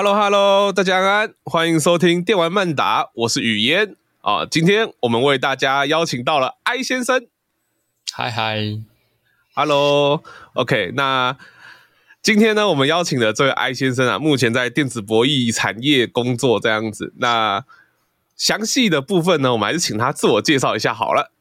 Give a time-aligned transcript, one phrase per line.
[0.00, 4.46] Hello Hello，大家安，欢迎收听电玩慢达，我是雨嫣啊。
[4.46, 7.26] 今天我们为大家邀请到了艾先生，
[8.12, 8.78] 嗨嗨
[9.56, 11.36] ，Hello，OK，那
[12.22, 17.12] 今天呢，我们邀请的这位艾先生啊，目前在电子博弈产业工作这样子。
[17.16, 17.64] 那
[18.36, 21.32] 详细的部分呢，我们还是请他自我介绍一下好了。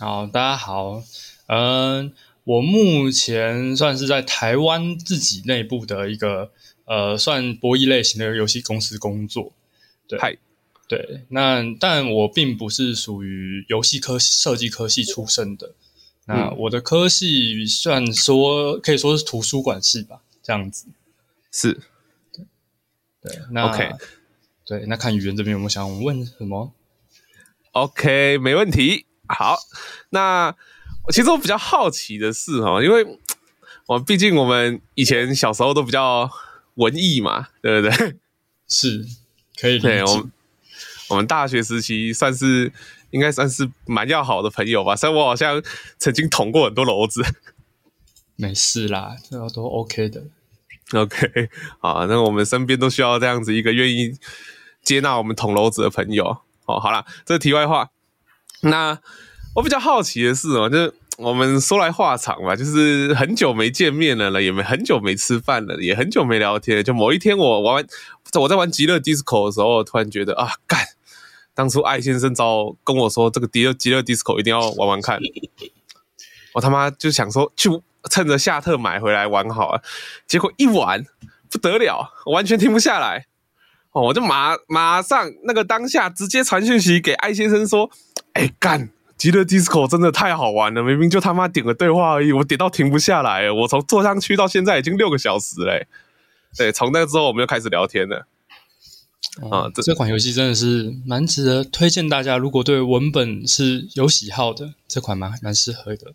[0.00, 1.04] 好，大家好，
[1.46, 2.12] 嗯，
[2.42, 6.50] 我目前算是在台湾自己内部的一个。
[6.86, 9.52] 呃，算博弈类型的游戏公司工作，
[10.06, 10.36] 对，嗨
[10.86, 15.74] 对，那但我并不是属于游戏科设计科系出身的，
[16.26, 20.86] 嗯、那我的科系算说可以说是图书馆系吧，这样子，
[21.50, 21.72] 是，
[22.32, 22.44] 对，
[23.20, 23.90] 对，那 OK，
[24.64, 26.72] 对，那看语言这边有没有想问什么
[27.72, 29.06] ？OK，没问题。
[29.26, 29.58] 好，
[30.10, 30.54] 那
[31.12, 33.18] 其实我比较好奇的是哈，因为
[33.86, 36.30] 我毕竟我们以前小时候都比较。
[36.76, 38.16] 文艺嘛，对不对？
[38.66, 39.04] 是，
[39.60, 39.88] 可以理解。
[39.88, 40.32] 对，我们
[41.10, 42.72] 我们大学时期算是
[43.10, 44.96] 应该算是蛮要好的朋友吧。
[44.96, 45.62] 虽然我好像
[45.98, 47.22] 曾经捅过很多娄子，
[48.36, 50.22] 没事啦，这都 OK 的。
[50.92, 54.16] OK，好，那我们身边都需要这样子一个愿意
[54.82, 56.38] 接纳我们捅娄子的朋友。
[56.64, 57.90] 哦，好啦，这是题外话。
[58.60, 58.98] 那
[59.54, 60.94] 我比较好奇的是哦，就是。
[61.18, 66.84] 我们说来话长吧，就是很久没见面了了，也没很久没吃饭了，也很久没聊天。
[66.84, 67.86] 就某一天我玩，
[68.34, 70.78] 我在玩极乐 DISCO 的时候，突然觉得啊，干！
[71.54, 75.18] 当初艾先生找跟我说这个极乐极乐 DISCO 一定要玩玩看，
[76.52, 77.70] 我他妈就想说去
[78.10, 79.82] 趁着夏特买回来玩好了。
[80.26, 81.02] 结果一玩
[81.50, 83.24] 不得了，完全停不下来。
[83.92, 87.90] 哦，我就马马上那个当下直接传讯息给艾先生说，
[88.34, 88.90] 哎干！
[89.16, 93.50] 极乐 DISCO 真的太好玩了，明明就他妈点个对话而已，我点到停不下来。
[93.50, 95.86] 我从坐上去到现在已经六个小时嘞。
[96.56, 98.26] 对，从那之后我们就开始聊天了。
[99.42, 102.38] 哦、啊，这这款游戏真的是蛮值得推荐大家。
[102.38, 106.12] 如果对文本是有喜好的，这款蛮蛮适合的。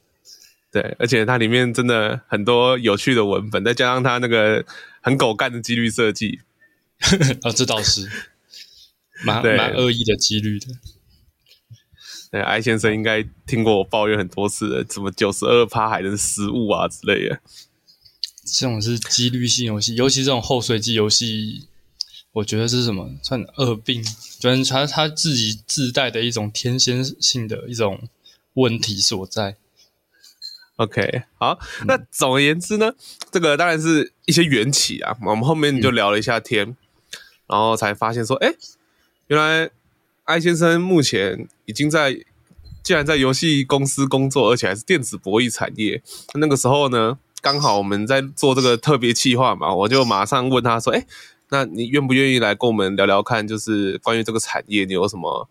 [0.71, 4.63] 对，而且它里面真的很多有趣的文本，再加上它那个
[5.01, 6.39] 很狗干的几率设计。
[6.99, 7.09] 啊、
[7.49, 8.09] 哦，这倒是
[9.25, 10.67] 蛮蛮恶意的几率的。
[12.31, 17.41] 对，艾先生应该听过我抱怨很多次的，什么九十二趴还能失误啊之类的。
[18.45, 21.67] 这种是几率性游戏，尤其这种后随机游戏，
[22.31, 24.01] 我觉得是什么算恶病，
[24.39, 28.07] 就是他他自己自带的一种天先性的一种
[28.53, 29.57] 问题所在。
[30.77, 32.93] OK，好，那总而言之呢，
[33.29, 35.17] 这个当然是一些缘起啊。
[35.25, 36.77] 我们后面就聊了一下天，嗯、
[37.47, 38.53] 然后才发现说，哎，
[39.27, 39.69] 原来。
[40.31, 42.13] 艾先生目前已经在，
[42.81, 46.01] 既然在游戏公司工作，而且还是电子博弈产业。
[46.35, 51.05] 那个时候呢，刚好我们在做这个特别企划嘛，我就马上问他说：“哎，
[51.49, 53.45] 那你愿不愿意来跟我们聊聊看？
[53.45, 55.49] 就是关于这个产业，你有什么，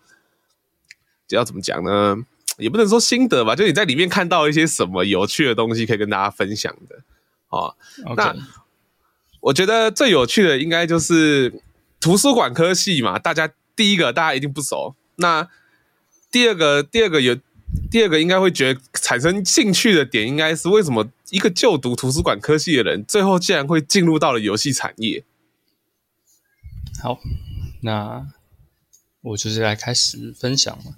[1.29, 2.17] 要怎么讲呢？
[2.57, 6.97] 也不能说心得吧，就你在里面看到一些什么有趣的东西，可以跟大家分享的。
[7.51, 7.77] 哦
[8.07, 8.15] ，Okay.
[8.17, 8.35] 那
[9.41, 11.61] 我觉得最有趣的应该就是
[12.01, 13.51] 图书馆科系嘛，大家。
[13.81, 15.49] 第一个大家一定不熟，那
[16.31, 17.35] 第二个第二个有
[17.91, 25.25] 第二个应该会觉得产生兴趣的点，应该是为什么一个就读图书馆科系的人，最后竟然会进入到了游戏产业？
[27.03, 27.19] 好，
[27.81, 28.27] 那
[29.23, 30.97] 我就是来开始分享嘛。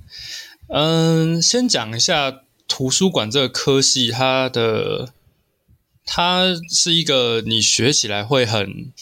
[0.67, 5.13] 嗯，先讲一下图书馆这个科系，它的
[6.05, 8.93] 它是一个你学起来会很。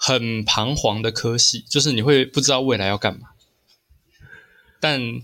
[0.00, 3.30] 很彷徨的科系，就是你会不知道未来要干嘛。
[4.80, 5.20] 但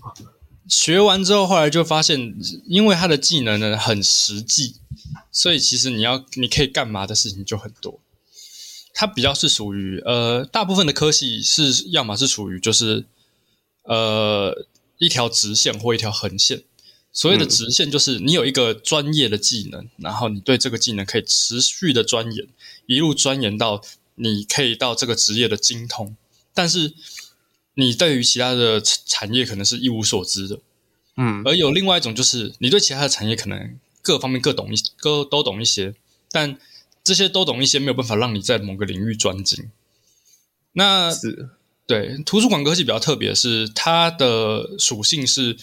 [0.67, 2.35] 学完之后，后来就发现，
[2.67, 4.75] 因为他的技能呢很实际，
[5.31, 8.01] 所以其实你要你可以干嘛的事情就很多。
[8.93, 13.05] 它比较是属于呃，大部分的科系是要么是属于就是
[13.83, 14.65] 呃
[14.97, 16.63] 一条直线或一条横线。
[17.13, 22.45] 所谓的直线就是你有一个专业的技能，然后你对这个技能可以持续的钻研，
[22.87, 23.81] 一路钻研到。
[24.15, 26.15] 你可以到这个职业的精通，
[26.53, 26.93] 但是
[27.73, 30.59] 你对于其他的产业可能是一无所知的，
[31.17, 35.93] 嗯，而有另外一种就是你对其他的产业可能各方面各懂一各都懂一些，
[36.31, 36.57] 但
[37.03, 39.69] 这些都懂一些没有办法让你在某个领域专精。
[40.71, 41.49] 那是
[41.85, 45.57] 对图书馆科技比较特别是它的属性是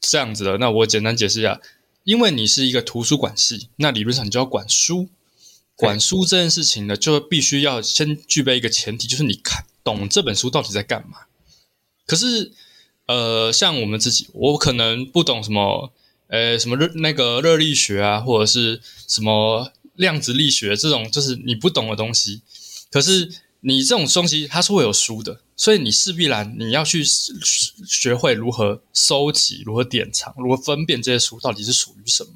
[0.00, 1.60] 这样子的，那我简单解释一下，
[2.04, 5.08] 因为你是一个图书馆系，那理论上你就要管书。
[5.76, 11.26] 管书这件事情呢，就必须要先具备一个前提，就是你看懂这本书到底在干嘛。
[12.06, 12.52] 可是，
[13.06, 15.92] 呃，像我们自己，我可能不懂什么，
[16.28, 22.40] 呃，什么热那个热力学啊，或者是什么量子力学这种，就是你不懂的东西。
[22.90, 23.30] 可是
[23.60, 32.30] 你这种东西它是会有书的，所以你势必然你要去学会如何收集、如何典藏、如何分辨这些书到底是属于什么。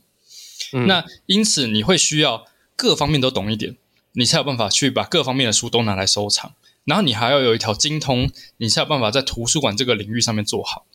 [0.72, 2.46] 嗯、那因此你会需要
[2.80, 3.76] 各方面都懂一点，
[4.12, 6.54] 你才有办法去把各方面的书都拿来收藏。
[6.84, 10.86] 然后你还要有一条精通，你才有办法在图书馆这个领域上面做好。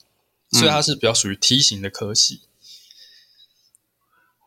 [0.49, 2.41] 所以它是比较属于梯形的科系。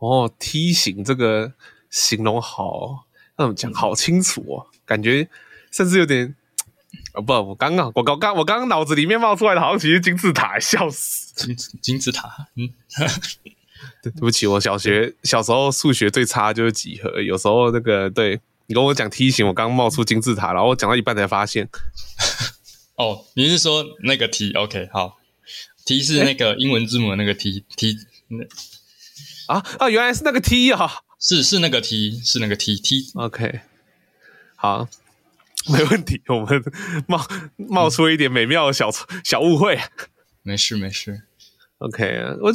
[0.01, 1.53] 嗯、哦，梯形这个
[1.89, 3.07] 形容好，
[3.37, 3.73] 那怎么讲？
[3.73, 5.29] 好清楚哦，感觉
[5.71, 6.35] 甚至有点……
[7.13, 11.35] 哦不，我刚刚我刚刚我刚刚脑子里面冒出来的，好像其实金字塔，笑死！
[11.35, 12.73] 金 金字塔，嗯，
[14.03, 21.69] 对，对不起，我小学小时候数学最差就是几何，有时候那个对你跟我讲梯形，我刚刚冒出金字塔，然后我讲到一半才发现。
[22.97, 25.17] 哦，你是说那个梯？OK，好。
[25.87, 27.97] T 是那个英文字母的那个 T T
[28.27, 28.45] 那
[29.47, 30.87] 啊啊，原来是那个 T 啊，
[31.19, 33.61] 是是那个 T 是那个 T T OK
[34.55, 34.87] 好，
[35.73, 36.63] 没问题，我们
[37.07, 37.27] 冒
[37.57, 38.91] 冒出一点美妙的小
[39.25, 39.81] 小误会，
[40.43, 41.23] 没事没事
[41.79, 42.53] OK 我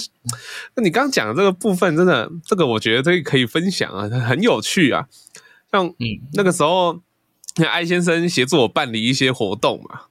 [0.75, 5.07] 那你刚刚讲的这个部分真的这个我觉得这个可以分享啊，很有趣啊，
[5.71, 7.01] 像嗯那个时候
[7.69, 10.01] 艾先生协助我办理一些活动嘛。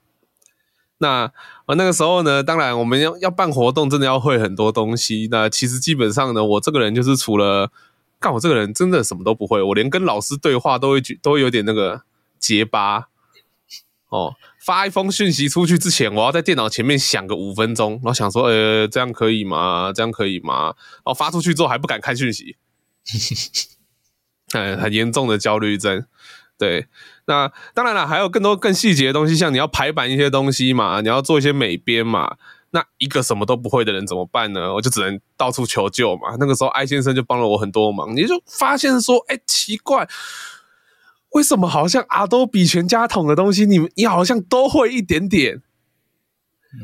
[0.99, 1.33] 那
[1.67, 5.29] 我那个时候呢，当然我们要要办活动，真的要会很多东西。
[5.33, 7.73] 那其实基本上呢，我这个人就是除了
[8.21, 9.61] 干，我这个人真的什么都不会。
[9.61, 12.03] 我连跟老师对话都会觉都会有点那个
[12.39, 13.09] 结巴
[14.11, 14.37] 哦。
[14.65, 19.93] 发一封讯息出去之前，我要在电脑前面想个五分钟，然后想说，呃，这样可以吗？
[19.93, 20.67] 这样可以吗？
[20.67, 20.75] 然
[21.07, 22.57] 后，发出去之后还不敢看讯息，
[24.55, 26.07] 哎，很严重的焦虑症，
[26.57, 26.87] 对。
[27.27, 32.37] 那当然了，还有更多更细节的东西，像你要排版一些东西嘛，你要做一些美编嘛。
[32.75, 34.73] 那一个什么都不会的人怎么办呢？
[34.73, 36.37] 我就只能到处求救嘛。
[36.39, 38.17] 那个时候，艾先生就帮了我很多忙。
[38.17, 40.09] 你就发现说，哎，奇怪，
[41.33, 45.63] 为什么好像 Adobe 全家桶的东西，你你好像都会一点点？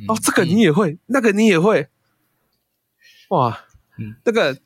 [0.06, 1.88] 哦，这个你也会，那个你也会。
[3.30, 3.64] 哇，
[4.24, 4.58] 那个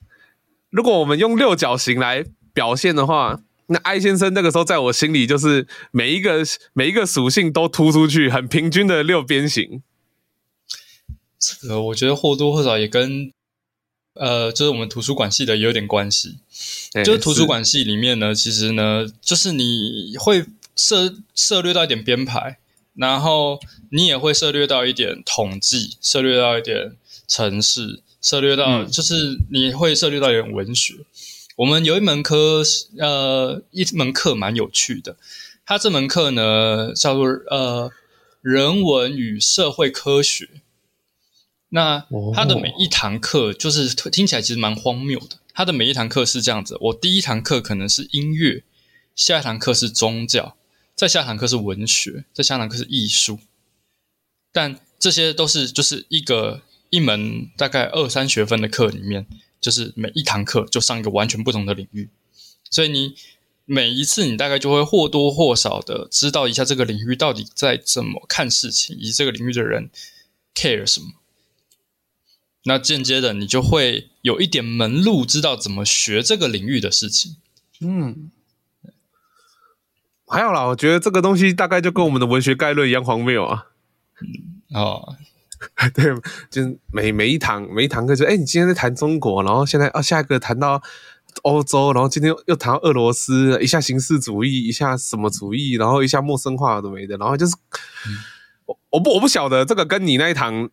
[0.71, 3.41] 如果我们用六角形来表现的话。
[3.67, 6.43] 那艾先生那个时候在我心里就是每一个
[6.75, 9.83] 每一个属性都突出去，很平均的六边形。
[11.39, 13.33] 这个我觉得或多或少也跟
[14.15, 16.39] 呃，就是我们图书馆系的也有点关系。
[16.95, 20.45] 欸、就是图书馆系里面呢，其实呢，就是你会
[20.77, 22.59] 涉涉略到一点编排，
[22.95, 23.59] 然后
[23.91, 30.95] 你也会涉略到一点统计，涉略到一点城市，涉略到就是你会涉略到一点文学。
[30.95, 31.05] 嗯
[31.57, 32.63] 我们有一门科，
[32.99, 35.17] 呃，一门课蛮有趣的。
[35.67, 37.91] 它这门课呢叫做呃
[38.41, 40.49] 人文与社会科学。
[41.75, 45.39] 那他的每一堂课就是听起来其实蛮荒谬的。
[45.53, 48.63] 他的每一堂课是这样子：我第一堂课可能是音乐，
[49.15, 50.57] 下一堂课是宗教，
[50.95, 53.39] 再下一堂课是文学，再下一堂课是艺术。
[54.53, 59.27] 但这些都是就是一个一门大概二三学分的课里面。
[59.63, 62.09] 就是每一堂课就上一个完全不同的领域，
[62.69, 63.15] 所以你
[63.65, 69.89] 每一次你大概就会或多或少的知道一下这个领域到底在怎么看事情，以及这个领域的人
[70.53, 71.07] care 什么。
[72.65, 77.37] 那间接的你就会有一点门路，知道怎么学这个领域的事情。
[77.81, 78.31] 嗯，
[80.27, 83.67] 还有啦，我觉得这个东西大概就跟我们的文学概论一样荒谬啊。
[84.21, 85.17] 嗯，哦。
[85.95, 86.13] 对，
[86.51, 90.83] 就是每每一堂每一堂课就，哎，你今天在谈中国，然后现在啊，下一个谈到
[91.43, 97.55] 欧洲，然后今天又又谈到俄罗斯，一下形式主义，一下什么主义，然后一下陌生化都没的，然后就是，
[98.09, 98.19] 嗯、
[98.67, 100.69] 我我不我不晓得这个跟你那一堂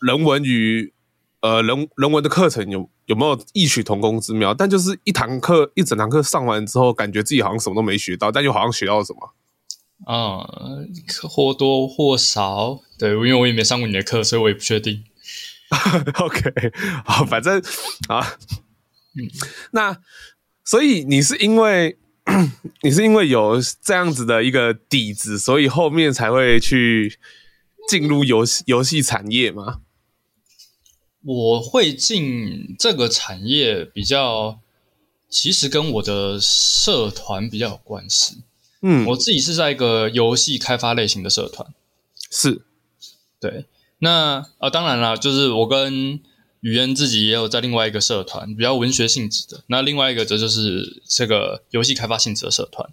[0.00, 0.94] 人文与
[1.46, 9.34] 呃人人文的课程有有没有异曲同工之妙，但就是一堂课一整堂课上完之后，感觉自己好像什么都没学到，但又好像学到了什么。
[10.04, 15.04] 啊、嗯，或多或少，对，因为我也没上过你的课，所以我也不确定。
[16.20, 16.52] OK，
[17.04, 17.62] 好，反正
[18.08, 18.20] 啊，
[19.16, 19.30] 嗯，
[19.70, 19.96] 那
[20.64, 21.96] 所以你是因为
[22.82, 27.18] 你是因为有这样子的一个底子，所以后面才会去
[27.88, 29.80] 进入游戏游戏产业吗？
[31.26, 34.60] 我会进这个产业比较，
[35.28, 38.42] 其实跟我的社团比较有关系。
[38.80, 41.68] 嗯，我自己是在一个游戏开发类型的社团，
[42.30, 42.62] 是，
[43.40, 43.66] 对。
[43.98, 46.20] 那啊、呃，当然啦，就是我跟
[46.60, 49.64] 语言自己也有在另外一个社团，比较文学性质的。
[49.66, 52.88] 那另外一个则就是这个游戏开发性质的社团。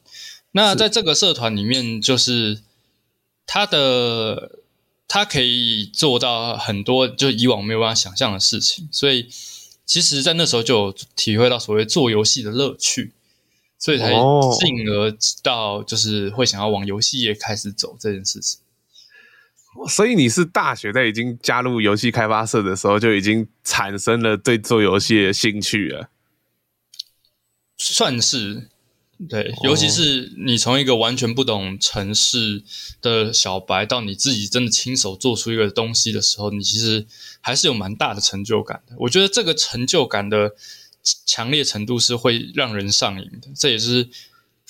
[0.53, 2.61] 那在这个社团里面，就是
[3.45, 4.59] 他的
[5.07, 9.29] 他可以做到很多就以往没有办法想象的事情，所以
[9.85, 13.13] 其实，在那时候就有体会到所谓做游戏的乐趣。
[13.79, 18.61] 所以才进而到就是会想要往游戏业开始走这件事情。
[19.89, 26.09] 所以你是大学在已经加入游戏开发社的时候就已经产生了对做游戏的兴趣了？
[27.75, 28.69] 算是。
[29.29, 32.61] 对，尤其是你从一个完全不懂城市
[32.99, 37.05] 的小白，到你自己真的亲手做出一个东西的时候，你其实
[37.39, 38.95] 还是有蛮大的成就感的。
[38.97, 40.53] 我觉得这个成就感的
[41.25, 43.47] 强烈程度是会让人上瘾的。
[43.55, 44.09] 这也是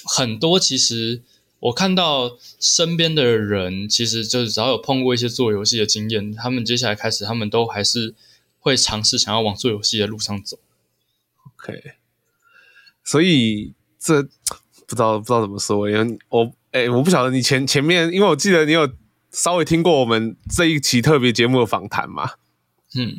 [0.03, 1.23] 很多其实
[1.59, 8.13] 我看到身边的人，其实就是只要有碰过一些做游戏的经验，他们接下来开始，他们都还是
[8.59, 10.59] 会尝试想要往做游戏的路上走。
[11.57, 11.93] OK，
[13.03, 13.73] 所以。
[14.03, 18.91] 这不知道不知道怎么说，因为我哎、欸，我不晓得你前前面，因为我记得你有
[19.31, 22.31] 稍微听过我们这一期特别节目的访谈嘛，
[22.95, 23.13] 嗯，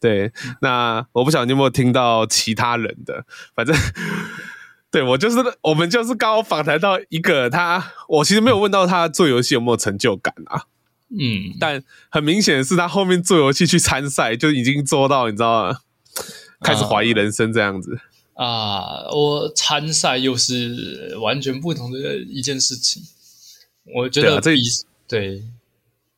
[0.00, 3.24] 对，那我不晓得你有没有听到其他人的，
[3.56, 3.76] 反正
[4.92, 10.66] 对我就是我们就是刚好访谈到一个他，我其实没有问到他做游戏有没有成就感啊，
[11.10, 15.78] 嗯，但很明显的是他后面做游戏去参赛就已经做到，你知道吗？
[16.60, 17.98] 开始怀疑人生这样子。
[18.34, 23.02] 啊，我参赛又是完全不同的一件事情。
[23.94, 24.56] 我觉得这
[25.06, 25.42] 对，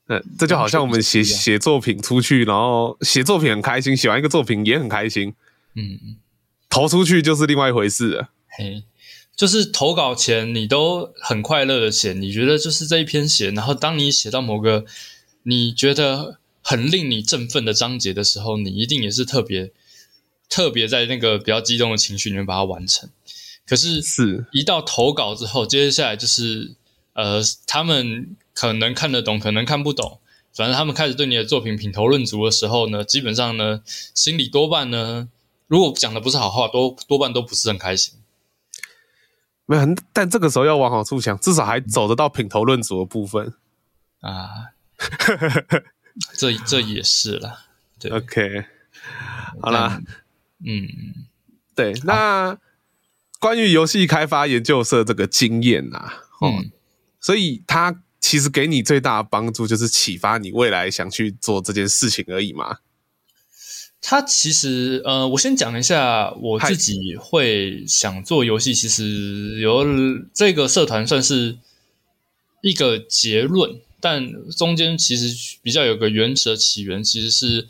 [0.07, 5.35] 嗯，这就好像我们写写作品出去，然后写作品很开心，写完一个作品也很开心。
[5.75, 6.17] 嗯，
[6.71, 8.29] 投出去就是另外一回事了。
[8.49, 8.85] 嘿，
[9.35, 14.85] 就是投稿前你都很快乐的写，你觉得就是这一篇写，然后当你写到某个
[15.43, 19.73] 你觉得很令你振奋的章节的时候，你一定也是特别。
[20.55, 23.11] 特别在那个比较激动的情绪里面把它完成，
[23.67, 26.77] 可是是一到投稿之后，接下来就是
[27.15, 30.21] 呃，他们可能看得懂，可能看不懂，
[30.55, 33.83] 反正他们开始对你的作品品头论足的时候呢，基本上呢，
[34.15, 35.29] 心里多半呢，
[35.67, 38.15] 如果讲的不是好话，多多半都不是很开心。
[39.67, 39.83] 没有，
[40.13, 43.55] 但这个时候要往好处想，至少还走得到品头论足的部分
[44.21, 44.71] 啊，
[46.39, 47.65] 这这也是啦，
[47.99, 48.67] 对，OK，
[49.61, 50.01] 好啦。
[50.67, 50.89] 嗯，
[51.75, 52.59] 对，那
[53.39, 56.71] 关于游戏开发研究社这个经验呐、啊，嗯，
[57.21, 62.79] 所以它其实给你最大的帮助就是启发你未来想去做这件事情而已嘛。
[64.01, 69.85] 它其实，呃，我先讲一下我自己会想做游戏，其实有
[70.33, 71.59] 这个社团算是
[72.63, 77.69] 一个结论，但中间其实比较有个原始的起源，其实是。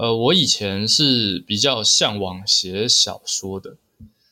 [0.00, 3.76] 呃，我以前是比较向往写小说的。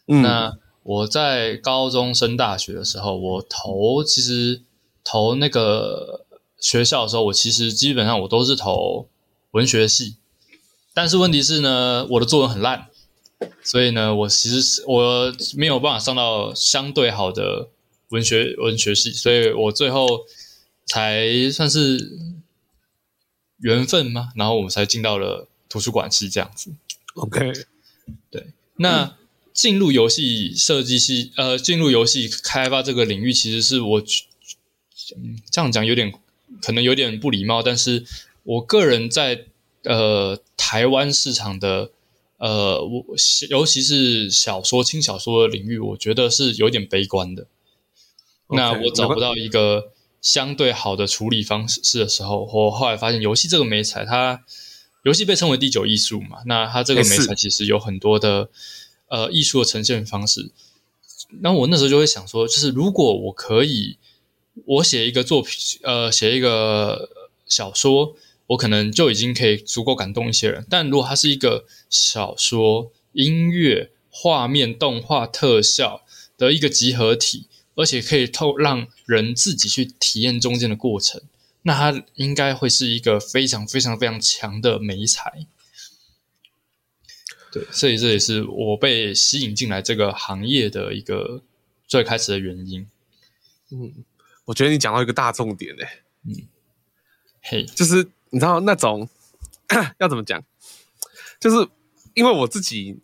[0.07, 4.63] 嗯，那我在高中升大学的时候，我投其实
[5.05, 6.25] 投那个
[6.59, 9.09] 学校的时候，我其实基本上我都是投
[9.51, 10.17] 文学系。
[10.95, 12.89] 但是问题是呢，我的作文很烂，
[13.63, 17.69] 所以呢，我其实是我没有办法上到相对好的
[18.09, 20.21] 文学文学系，所以我最后
[20.87, 22.19] 才算是
[23.59, 25.47] 缘分嘛，然后我们才进到了。
[25.69, 26.73] 图书馆系这样子
[27.15, 27.53] ，OK，
[28.31, 28.47] 对。
[28.77, 29.17] 那
[29.53, 34.01] 进入游戏设计系，呃，进入游戏开发这个领域，其实是我，
[35.17, 36.15] 嗯，这样讲有点
[36.63, 38.07] 可能有点不礼貌，但是
[38.45, 39.47] 我个人在
[39.83, 41.91] 呃台湾市场的
[42.37, 43.05] 呃，我
[43.51, 47.43] 尤其是小说轻小说的领域，我觉得是有点悲观的。
[48.47, 49.91] Okay, 那我找不到一个
[50.23, 54.45] 相对好的处理方式的时候，我后来发现游戏这个媒材它。
[55.05, 58.51] 游戏被称为第九艺术嘛，那它这个美材其实有很多的
[59.09, 60.51] 呃艺术的呈现方式。
[61.41, 63.99] 那我那时候就会想说，就是如果我可以，
[64.65, 67.09] 我写一个作品，呃，写一个
[67.47, 68.17] 小说，
[68.49, 70.67] 我可能就已经可以足够感动一些人。
[70.69, 76.03] 但如果它是一个小说、音乐、画面、动画、特效
[76.37, 81.21] 的一个集合体，而且可以透让人自己去体验中间的过程。
[81.63, 85.47] 那它应该会是一个非常非常非常强的美才，
[87.53, 91.43] 对，所以这也是我被吸引进来这个行业的一个
[91.87, 92.89] 最开始的原因。
[93.71, 94.05] 嗯，
[94.47, 96.47] 我觉得你讲到一个大重点诶，嗯，
[97.43, 99.09] 嘿，就是你知道那种
[99.99, 100.43] 要怎么讲，
[101.41, 101.69] 就是
[102.15, 103.01] 因为我自己，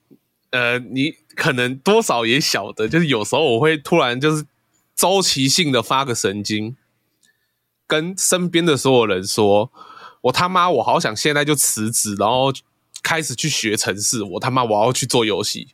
[0.50, 4.46] 呃，你可能多少也晓得，就是有时候我会突然就是
[4.94, 6.76] 周期性的发个神经。
[7.86, 9.70] 跟身边的所有人说，
[10.22, 12.52] 我他妈，我好想现在就辞职，然后
[13.02, 14.22] 开始去学城市。
[14.22, 15.68] 我他妈，我要去做游戏。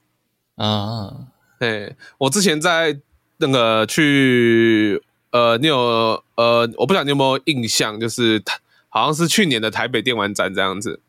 [0.57, 3.01] 啊，对，我之前在
[3.39, 8.43] 那个去，呃，你有呃，我不知道你有没有印象，就是
[8.89, 11.01] 好像是去年的台北电玩展这样子。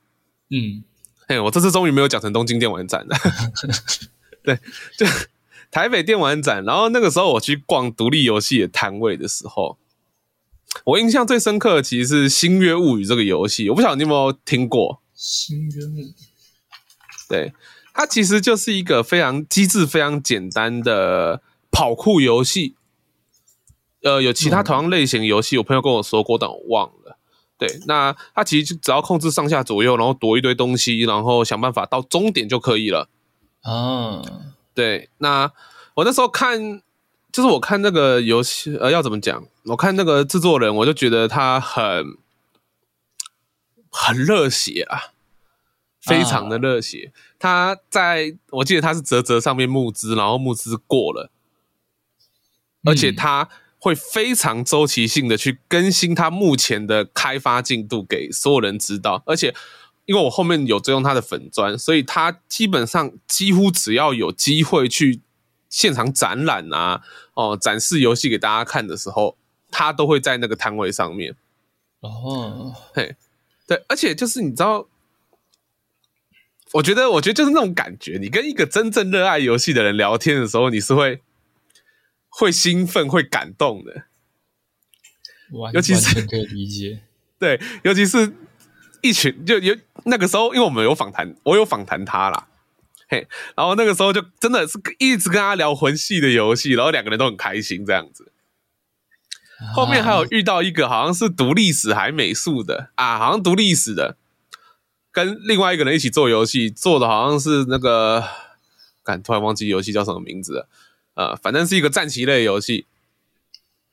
[0.49, 0.83] 嗯，
[1.27, 3.17] 嘿，我这次终于没有讲成东京电玩展了。
[4.43, 4.59] 对，
[4.97, 5.05] 就
[5.69, 9.77] 台北电玩展，然后那个时候我去逛独立游戏的摊位的时候，
[10.85, 16.03] 我印象最深刻的其实是《星月物语》这个游戏，我不晓得你有没有听过《星月物语》？
[17.29, 17.53] 对，
[17.93, 22.75] 它其实就是一个非常机制非常简单的跑酷游戏。
[24.03, 27.17] 呃，有其他同样类型游戏，我朋友跟我说过，但我忘了。
[27.57, 33.07] 对，那它其实就只要控制上下左右，然后躲一堆东西，然后想办法到终点就可以了。
[33.61, 34.23] 啊，
[34.73, 35.51] 对，那
[35.93, 36.81] 我那时候看，
[37.31, 39.45] 就是我看那个游戏，呃，要怎么讲？
[39.63, 42.17] 我看那个制作人，我就觉得他很
[43.89, 45.13] 很热血啊，
[46.01, 47.11] 非常的热血。
[47.13, 51.31] 啊、他在我记得他是泽泽上面募资，然后募资过了，
[52.83, 53.49] 而且他。
[53.83, 59.55] 会非常周期性的去更新他目前的开发进度给所有人知道，而且
[60.05, 65.21] 因为我后面有追踪他的粉砖，所以他基本上几乎只要有机会去
[65.67, 67.01] 现场展览啊，
[67.33, 69.35] 哦，展示游戏给大家看的时候，
[69.71, 71.35] 他都会在那个摊位上面。
[72.01, 73.15] 哦，嘿，
[73.65, 74.87] 对，而且就是你知道，
[76.73, 81.21] 我觉得，我觉得就是那种感觉，你跟一个真正热爱游戏的人聊天的时候，你是会。
[82.33, 84.03] 会兴奋、会感动的，
[85.73, 87.01] 尤其是可以理解。
[87.37, 88.33] 对，尤其是
[89.01, 89.75] 一群就有
[90.05, 92.47] 那个时候，因为我们有访谈，我有访谈他啦，
[93.09, 98.31] 嘿，然后那个时候就真的是一直跟他聊魂系的游戏，然后两个人都很开心这样子。
[99.73, 104.17] 后面还有遇到一个好像是读历史还美术的啊，好像读历史的，
[105.11, 108.23] 跟另外一个人一起做游戏，做的好像是那个，
[109.03, 110.67] 敢，突然忘记游戏叫什么名字了。
[111.13, 112.85] 呃，反正是一个战棋类游戏。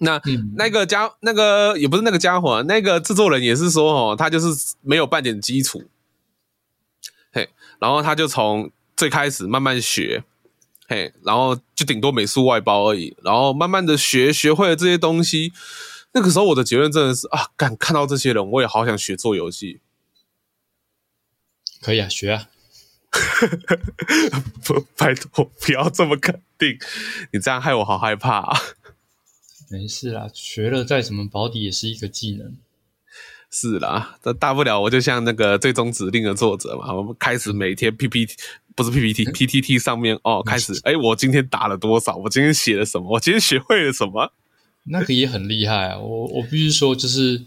[0.00, 5.82] 那、嗯、那个家，那个也不是那个家伙，那个制作人也是说，哦，他就是没有半点基础，
[7.32, 7.48] 嘿，
[7.80, 10.22] 然后他就从最开始慢慢学，
[10.88, 15.52] 嘿，然后就顶多美术外包而已，然后慢慢的学，学会了这些东西。
[16.12, 19.80] 那个时候我的结论真的是啊，敢，看到这些人，我也好想学做游戏。
[21.82, 22.48] 可以啊，学啊。
[24.64, 26.78] 不， 拜托不要这么肯定，
[27.32, 28.58] 你这样害我好害怕啊！
[29.70, 32.56] 没事啦，学了再怎么保底也是一个技能。
[33.50, 38.34] 是啦，这大不了我就像那个最终指令的作者嘛，我们开始每天 PPT
[38.74, 42.16] 不是 PPT，PTT 上面哦，开始哎，我今天打了多少？
[42.16, 43.12] 我今天写了什么？
[43.12, 44.32] 我今天学会了什么？
[44.84, 45.98] 那个也很厉害啊！
[45.98, 47.42] 我我必须说，就是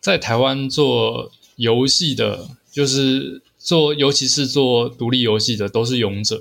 [0.00, 3.42] 在台湾做游戏的，就是。
[3.58, 6.40] 做，尤其是做独立游戏的，都是勇者，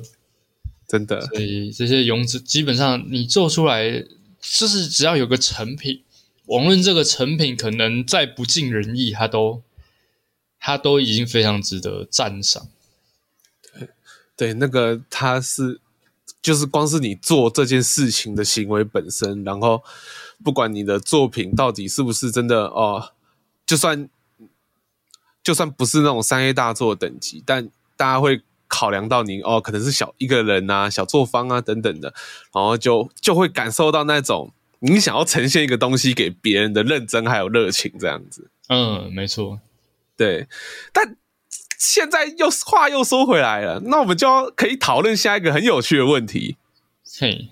[0.88, 1.20] 真的。
[1.22, 4.06] 所以这些勇者，基本上你做出来，
[4.40, 6.04] 就是只要有个成品，
[6.48, 9.62] 无论这个成品可能再不尽人意，他都，
[10.60, 12.68] 他都已经非常值得赞赏。
[14.36, 15.80] 对，那个他是，
[16.42, 19.84] 就是光是你做这件事情的行为本身，然后
[20.44, 23.12] 不管你的作品到底是不是真的哦，
[23.66, 24.10] 就算。
[25.44, 32.12] 就算不是那种三 A 大作等级，但大家会考量到你哦，可能是小一个人啊、小作坊啊等等的，
[32.52, 38.50] 然后就就会感受到那种你想要呈现一个东西给别人的认真还有热情这样子。
[38.68, 39.60] 嗯，没错，
[40.18, 40.48] 对。
[40.92, 41.16] 但
[41.78, 46.58] 现在又话又说回来了，那我们就要可以讨论下一个很有趣的问题。
[47.20, 47.50] 嘿，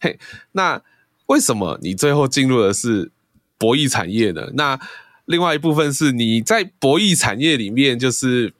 [0.00, 0.18] 嘿，
[0.52, 0.82] 那
[1.26, 3.12] 为什么你最后进入的是
[3.56, 4.50] 博弈产业呢？
[4.54, 4.80] 那
[5.26, 8.52] 另外一部分是你在博弈产业里面，就是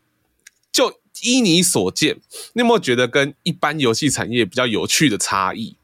[0.71, 2.21] 就依你所见，
[2.53, 5.77] 你有没有觉得跟一般游戏产业比较有趣的差异？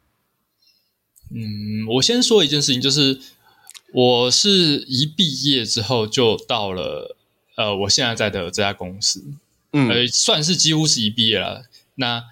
[1.31, 3.21] 嗯，我先说一件事情，就是
[3.93, 7.17] 我是一毕业之后就到了
[7.57, 9.25] 呃我现在在的这家公司，
[9.73, 11.65] 嗯，呃，算是几乎是一毕业了。
[11.97, 12.25] 那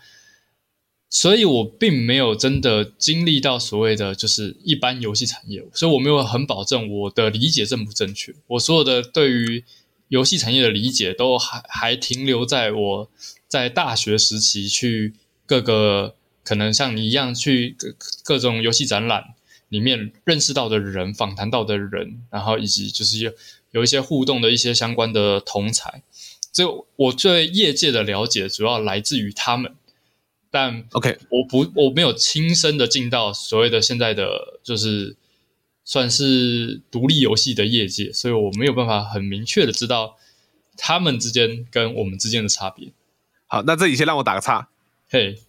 [1.08, 8.34] 所以，我并没有真的经历到所谓的就是一般游戏产业，所以我没有很保证我的理解正不正确。
[8.48, 9.62] 我所有的对于
[10.08, 13.10] 游戏产业的理解，都还还停留在我
[13.46, 15.14] 在大学时期去
[15.46, 19.34] 各个可能像你一样去各各种游戏展览
[19.70, 23.32] 里面认识到的人、访谈到的人，然后以及就是有
[23.72, 26.02] 有一些互动的一些相关的同侪。
[26.52, 29.74] 就我对业界的了解，主要来自于他们。
[30.50, 35.16] 但 OK，我不我没有亲身的进到所谓的现在的就是
[35.84, 40.16] 算是独立游戏的业界，所以我没有办法很明确的知道
[40.76, 42.92] 他们之间跟我们之间的差别。
[43.48, 44.68] 好，那这里先让我打个岔。
[45.08, 45.40] 嘿，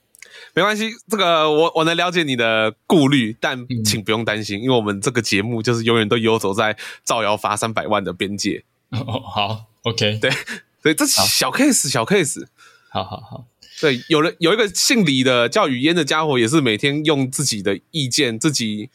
[0.53, 8.63] 没关系，这个我我能了解你的顾虑，但请不用担心，嗯、因为我们这个节目就是永远都游走在造谣罚三百万的边界。
[8.91, 10.31] 哦，好，OK，对
[10.81, 12.45] 对，这小 case 小 case，
[12.89, 13.45] 好好好。
[13.81, 18.89] 对，有了有一个姓李的叫雨嫣的家伙，也是每天用自己的意见，自己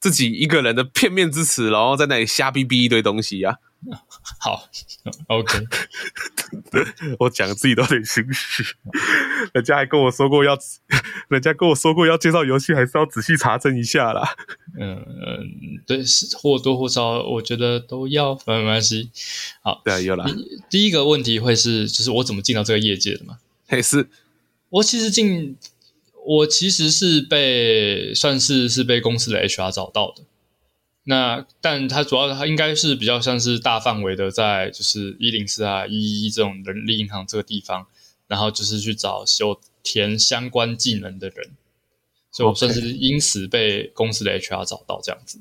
[0.00, 3.58] 自己一个人的片面之词，然后在那里瞎逼逼一堆东西啊。
[4.40, 4.68] 好
[5.28, 5.58] ，OK，
[7.18, 8.64] 我讲自己都有点心虚，
[9.52, 10.56] 人家还跟我说过要，
[11.28, 14.36] 人家跟我说过要介绍游戏，还是要仔细查证一下啦。
[14.78, 19.10] 嗯嗯，对，是或多或少，我觉得都要，没关系。
[19.62, 20.24] 好，对啊，有啦。
[20.70, 23.38] 第一个问题会是，就是我怎么进到这个业界的嘛？
[23.68, 24.08] 嘿，是
[24.70, 25.56] 我其实进，
[26.24, 30.22] 我其实是被算是是被公司的 HR 找到的。
[31.06, 37.86] 那，但它主要它应该是比较像是大范围的，在就是一零四啊、一一一这种人力银行这个地方，
[38.26, 41.50] 然后就是去找有填相关技能的人，
[42.30, 45.38] 所以我算是因此被公司的 HR 找到这样子。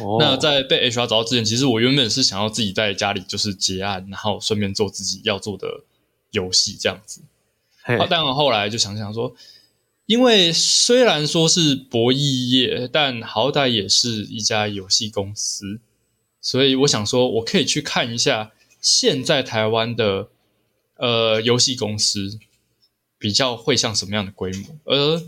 [0.00, 5.84] 哦，那在被 HR 找到之前，其实我原本是想要自己在家里就是结案，然后顺便做自己要做的
[6.32, 7.22] 游戏这样子。
[7.84, 9.34] 啊，但我后来就想想说。
[10.06, 15.80] 因为虽然说是博弈业，但好歹也是一家游戏公司，
[16.42, 20.28] 所以我想说，我可以去看一下现在台湾的
[20.96, 22.38] 呃游戏公司
[23.18, 24.76] 比较会像什么样的规模。
[24.84, 25.22] 而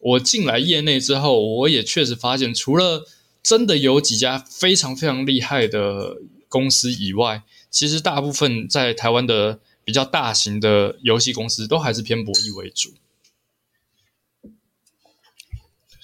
[0.00, 3.06] 我进来业内之后，我也确实发现，除了
[3.42, 6.16] 真的有几家非常非常厉害的
[6.48, 12.94] 公司以外，其实大部分在台湾的比较大型的游戏公司都还是偏博弈为主。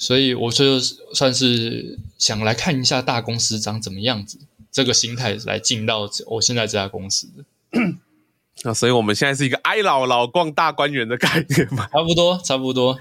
[0.04, 0.78] 所以我就
[1.14, 4.38] 算是想来看一下大公司长怎么样子，
[4.70, 7.42] 这个心态来进到我现在这家公司的。
[8.64, 11.88] 那所以我们现在是一个挨老老逛大观园的概念嘛？
[11.90, 12.98] 差不多，差不多。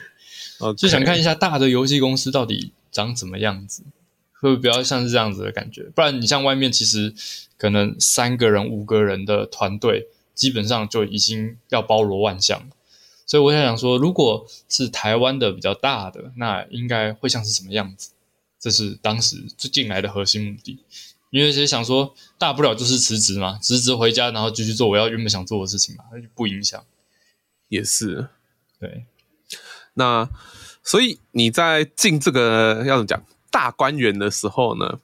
[0.60, 0.76] Okay.
[0.76, 3.84] 就想看一下大的游戏公司到底长怎么样子，
[4.40, 5.84] 会不会比较像是这样子的感觉？
[5.94, 7.14] 不然你像外面其实
[7.58, 12.70] 可能三个人、五个人的团队，基本上就已经要包罗万象。
[13.26, 18.12] 所以我想想说，如果是台湾的比较大的，那应该会像是什么样子？
[18.60, 20.80] 这是当时就进来的核心目的。
[21.30, 26.84] 因为其实想说，大不了就是辞职嘛，辞职回家，然后继续做我要原本想做的事情嘛，那就不影响。
[27.70, 28.28] 也是，
[28.80, 29.06] 对。
[29.96, 30.30] 那
[30.84, 35.00] 所以你在进这个要怎么讲大观园的时候呢？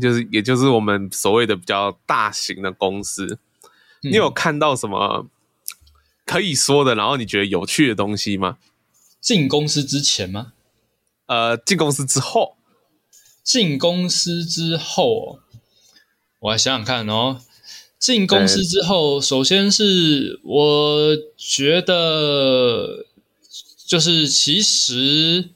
[0.00, 3.38] 就是也就是我们所谓的比较大型的公司，
[4.02, 5.26] 你有看到什么？
[6.24, 8.58] 可以说的，然后你觉得有趣的东西吗？
[9.20, 10.52] 进公司之前吗？
[11.26, 12.56] 呃，进公司之后。
[13.42, 15.40] 进公司之后，
[16.38, 17.40] 我来想想看哦。
[17.98, 23.06] 进公司之后，首先是我觉得，
[23.86, 25.50] 就是其实，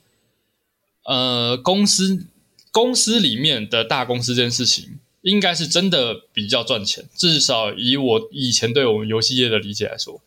[1.05, 2.27] 呃，公司
[2.73, 7.09] 公司里面的大公司这件事情，应该是真的比较赚钱。
[7.17, 10.21] 至少以我以前对我们游戏业的理解来说。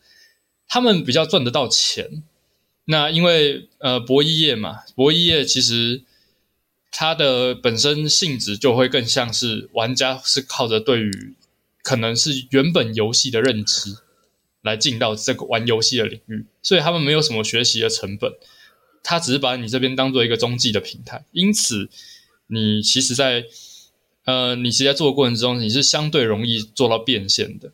[0.67, 2.23] 他们比较赚得到钱，
[2.85, 6.03] 那因为呃博弈业嘛，博弈业其实
[6.91, 11.35] 它的本身性质就会更像是玩家是靠着对于
[11.83, 13.95] 可能是原本游戏的认知
[14.61, 18.33] 来进到这个玩游戏的领域，所以他们没有什么学习的成本，
[19.03, 21.89] 他只是把你这边当做一个中继的平台，因此
[22.47, 23.45] 你其实在
[24.25, 27.71] 呃你其实在做的过程中，你是相对容易做到变现的，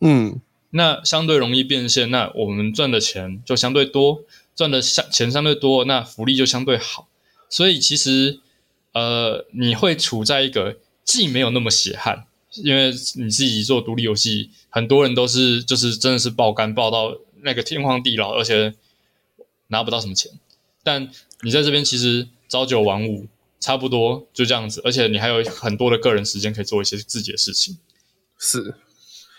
[0.00, 0.40] 嗯。
[0.70, 4.22] 那相对容易变现，那我们赚的钱就相对多，
[4.54, 7.08] 赚的相钱相对多，那福利就相对好。
[7.48, 8.40] 所以其实，
[8.92, 12.26] 呃，你会处在一个既没有那么血汗，
[12.56, 18.74] 因为你自己做独立游戏，很多人都是就是真的是爆肝爆到那个天荒地老，而且
[19.68, 20.30] 拿不到什么钱。
[20.84, 23.26] 但你在这边其实朝九晚五，
[23.58, 27.78] 差不多就这样子，而且你还有很多的个人时间可以做一些自己的事情。
[28.38, 28.74] 是，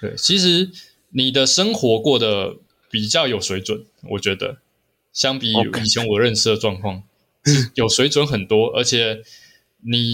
[0.01, 0.71] 对，其实。
[1.11, 2.57] 你的生活过得
[2.89, 4.57] 比较有水准，我觉得
[5.11, 7.03] 相比以前我认识的状况.
[7.73, 9.23] 有水准很多，而且
[9.81, 10.13] 你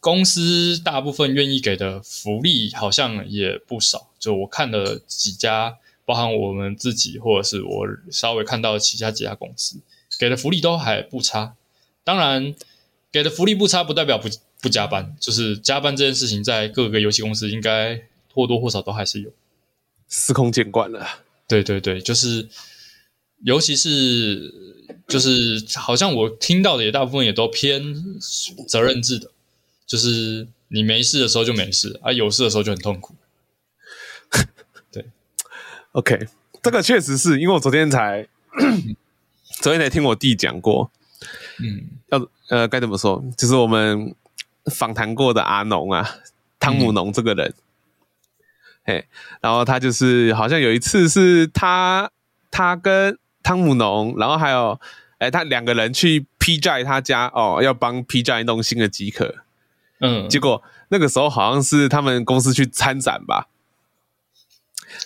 [0.00, 4.10] 公司大部分愿意给的福利好像也不少。
[4.18, 9.78] 就我看了几家，包含我们自己或者是我稍微看到其他几家公司
[10.18, 11.54] 给的福利都还不差。
[12.02, 12.54] 当然，
[13.12, 14.28] 给的福利不差不代表不
[14.60, 18.02] 不加班，就是加班这件事情在各个游戏公司应该
[18.34, 19.30] 或多或少都还是有。
[20.16, 21.04] 司空见惯了，
[21.48, 22.48] 对对对，就是，
[23.42, 24.54] 尤其是
[25.08, 27.82] 就是，好像我听到的也大部分也都偏
[28.68, 29.32] 责任制的，
[29.84, 33.16] 就是你没事的时候就没事啊，有事的时候就很痛苦。
[34.92, 35.04] 对
[35.90, 36.28] ，OK，
[36.62, 38.24] 这个确实是因为我昨天才
[39.60, 40.92] 昨天才听我弟讲过，
[41.58, 44.14] 嗯，要呃该怎么说，就是我们
[44.66, 46.18] 访谈过的阿农啊，
[46.60, 47.48] 汤姆农这个人。
[47.48, 47.63] 嗯
[48.84, 49.06] 嘿，
[49.40, 52.10] 然后他就是好像有一次是他
[52.50, 54.78] 他跟汤姆农，然后还有
[55.18, 59.34] 哎，他两个人去 P J 他家哦，要帮 P J 弄新的机壳。
[60.00, 63.48] 嗯，结果那个时候好像是他们公司去参展吧。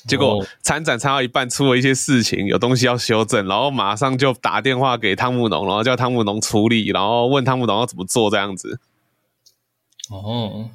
[0.06, 8.80] 结果参展参到一半，出了一些事情，有东西要修正，然后马上就打电话给汤姆农，然后叫汤姆农处理，然后问汤姆农要怎么做这样子。
[10.10, 10.68] 哦，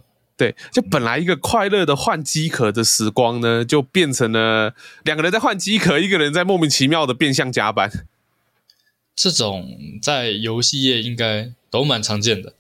[0.44, 7.90] 对，就本来一个快乐的换机壳的时光呢，就变成了两个人在换机壳，一个人在莫名其妙的变相加班。
[9.16, 12.54] 这种在游戏业应该都蛮常见的。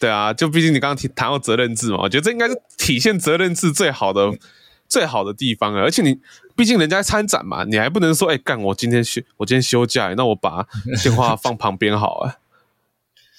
[0.00, 4.38] 对啊，就毕竟你刚刚提谈到责任制嘛，我觉得这应该是体现责任制最好的。
[4.88, 6.18] 最好的地方啊，而且你
[6.56, 10.66] 毕竟人家参展嘛，你还不能说哎干、欸、我今天休我今天休假，那我把
[11.00, 12.34] 电话放旁边好啊，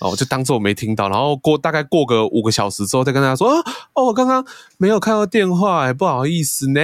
[0.02, 4.46] 哦，就当做我没听到，然后过大概过个五个小时之后再跟大家说啊哦，我刚刚
[4.78, 6.82] 没有看到电话，不好意思呢。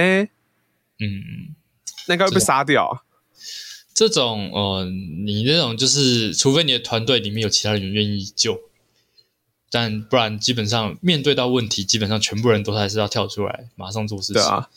[1.00, 1.54] 嗯，
[2.06, 3.02] 那应该会被杀掉啊。
[3.92, 8.60] 这种哦、呃，你那种就是，除非你的团队里面有其他人愿意救。
[9.70, 14.34] 但不然，基本上面对到问题，基本上全部人都还是要跳出来，马上做事情。
[14.34, 14.70] 对啊，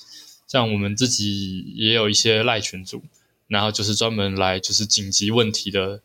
[0.47, 3.01] 像我们自己也有一些赖群组，
[3.47, 6.01] 然后就是专门来就是紧急问题的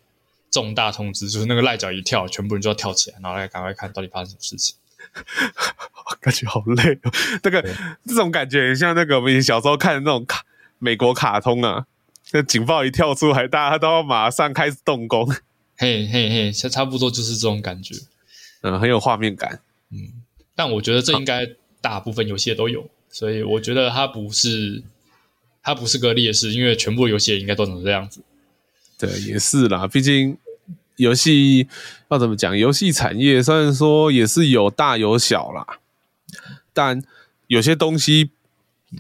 [0.50, 4.76] 重大通知，就是那个赖脚一跳，全部人就要跳起来，然后来赶快看到底发生什么事情。
[6.20, 7.62] 感觉好累哦，这个
[8.06, 10.44] 这种感觉很像那个我们小时候看的那种卡
[10.78, 11.86] 美国卡通啊，
[12.32, 15.26] 那警报一跳出来，大家都要马上开始动工。
[15.76, 17.94] 嘿嘿嘿，差差不多就是这种感觉。
[18.62, 19.60] 嗯，很有画面感。
[19.90, 20.22] 嗯，
[20.54, 21.48] 但我觉得这应该
[21.80, 24.82] 大部分游戏都有，所以我觉得它不是
[25.62, 28.20] 它不是个劣势，因为全部游戏也应该都成这样子。
[28.98, 29.86] 对，也是啦。
[29.86, 30.36] 毕竟
[30.96, 31.68] 游戏
[32.08, 32.56] 要怎么讲？
[32.56, 35.66] 游戏产业虽然说也是有大有小啦，
[36.72, 37.02] 但
[37.46, 38.30] 有些东西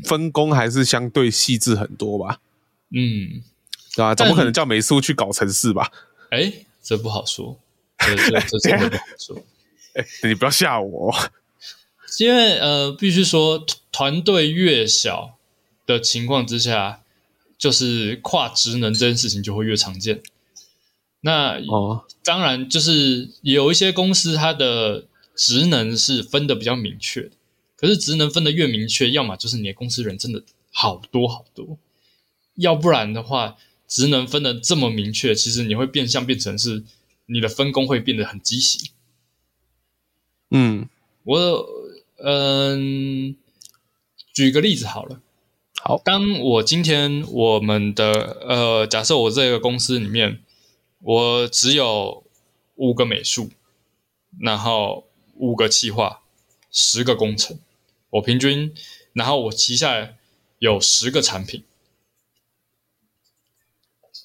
[0.04, 2.40] 分工还是相对细致很多吧。
[2.90, 3.42] 嗯，
[3.94, 4.14] 对吧？
[4.14, 5.90] 总不可能叫美术去搞城市吧？
[6.30, 7.58] 哎，这不好说。
[7.98, 9.42] 这这这真的不好说。
[10.22, 11.14] 你不要吓我，
[12.18, 15.38] 因为呃，必须说，团队越小
[15.86, 17.00] 的情况之下，
[17.58, 20.22] 就是跨职能这件事情就会越常见。
[21.20, 27.32] 那哦，当然就是有一些公司它的职能是分的比较明确的，
[27.76, 30.42] 可是职能分的越明确，要么就是你的公司人真的
[30.72, 31.78] 好多好多，
[32.54, 33.56] 要不然的话，
[33.88, 36.84] 职能分的这么明确，其实你会变相变成是
[37.26, 38.90] 你的分工会变得很畸形。
[40.50, 40.88] 嗯，
[41.24, 41.66] 我
[42.18, 43.36] 嗯，
[44.32, 45.20] 举个例子好了。
[45.86, 50.42] 好，当我今天我们的呃，假设我这个公司里面，
[50.98, 52.24] 我只有
[52.74, 53.50] 五个美术，
[54.40, 56.22] 然后五个企划，
[56.72, 57.60] 十个工程，
[58.10, 58.74] 我平均，
[59.12, 60.16] 然后我旗下
[60.58, 61.62] 有十个产品，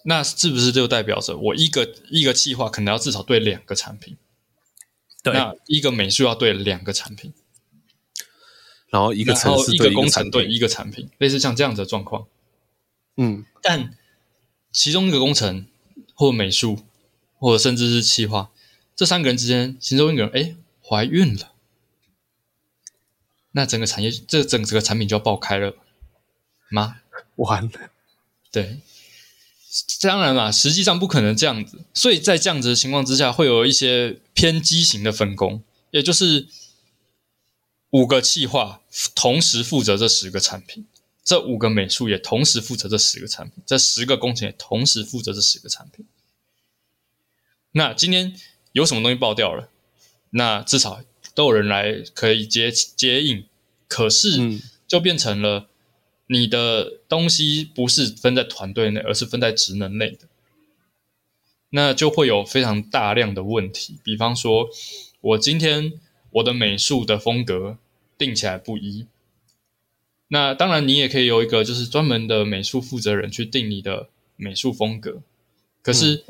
[0.05, 4.17] 那是不是就代表着我一个一个计划可能要至少对两个产品？
[5.21, 7.31] 对，那一个美术要对两个产品，
[8.91, 12.27] 然后一个城市对一个工程对一个产品，类似像这样子的状况。
[13.17, 13.97] 嗯，但
[14.71, 15.65] 其中一个工程
[16.13, 16.83] 或美术，
[17.39, 18.51] 或者甚至是企划，
[18.95, 20.55] 这三个人之间，其中一个人哎
[20.87, 21.53] 怀孕了，
[23.53, 25.75] 那整个产业这整个产品就要爆开了
[26.69, 26.97] 吗？
[27.37, 27.71] 完了，
[28.51, 28.77] 对。
[30.01, 36.45] 当然啦，实际上不可能这样子，所以在这样子的情况之下，会有一些偏畸形的分工，也就是
[37.91, 38.81] 五个企划
[39.15, 40.85] 同时负责这十个产品，
[41.23, 46.05] 这五个美术也同时负责这十个产品，这十个工程也同时负责这十个产品。
[47.71, 48.35] 那今天
[48.71, 49.69] 有什么东西爆掉了，
[50.31, 51.01] 那至少
[51.33, 53.45] 都有人来可以接接应，
[53.87, 55.67] 可是就变成了。
[56.27, 60.29] 你的东西不是分在团队内，而是分在职能内的，
[61.71, 63.99] 那就会有非常大量的问题。
[64.01, 64.69] 比方说，
[65.19, 65.99] 我今天
[66.31, 67.77] 我的美术的风格
[68.17, 69.05] 定起来不一，
[70.27, 75.21] 那当然你也可以有一个就是专门的美术负责人去定你的美术风格。
[75.81, 76.23] 可是，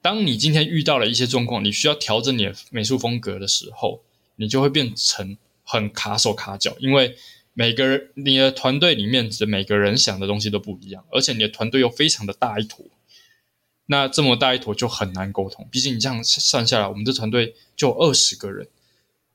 [0.00, 4.02] 当你今天遇到了一些状况，你需要调整你的美术风格的时候，
[4.36, 7.16] 你就会变成很卡手卡脚，因为。
[7.54, 12.86] 每个人，你的团队里面的每个人想的东西都不一样，而且你的团队又非常的大一坨，
[13.86, 15.66] 那这么大一坨就很难沟通。
[15.68, 18.68] 毕竟你这样算下来，我们这团队就二十个人，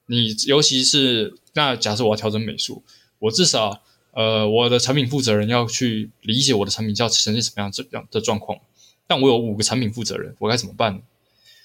[0.07, 2.83] 你尤其是那假设我要调整美术，
[3.19, 8.59] 我至少呃我的产品负责人要去理解我的产品要呈现什么样这样的状况，
[9.07, 11.01] 但我有五个产品负责人，我该怎么办呢？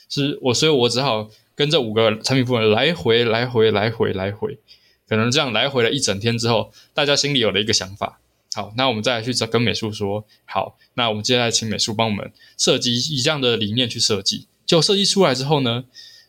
[0.09, 4.59] 是我，所以我只好跟这五个产品负责人来回来回来回来回。
[5.09, 8.20] 可能这样来回了一整天之后，大家心里有了一个想法。
[8.55, 14.46] 好，那我们再来去跟美术说，好，那我们接下来请美术帮我们设计以这样的理念去设计。
[14.66, 15.85] 就设计出来之后呢，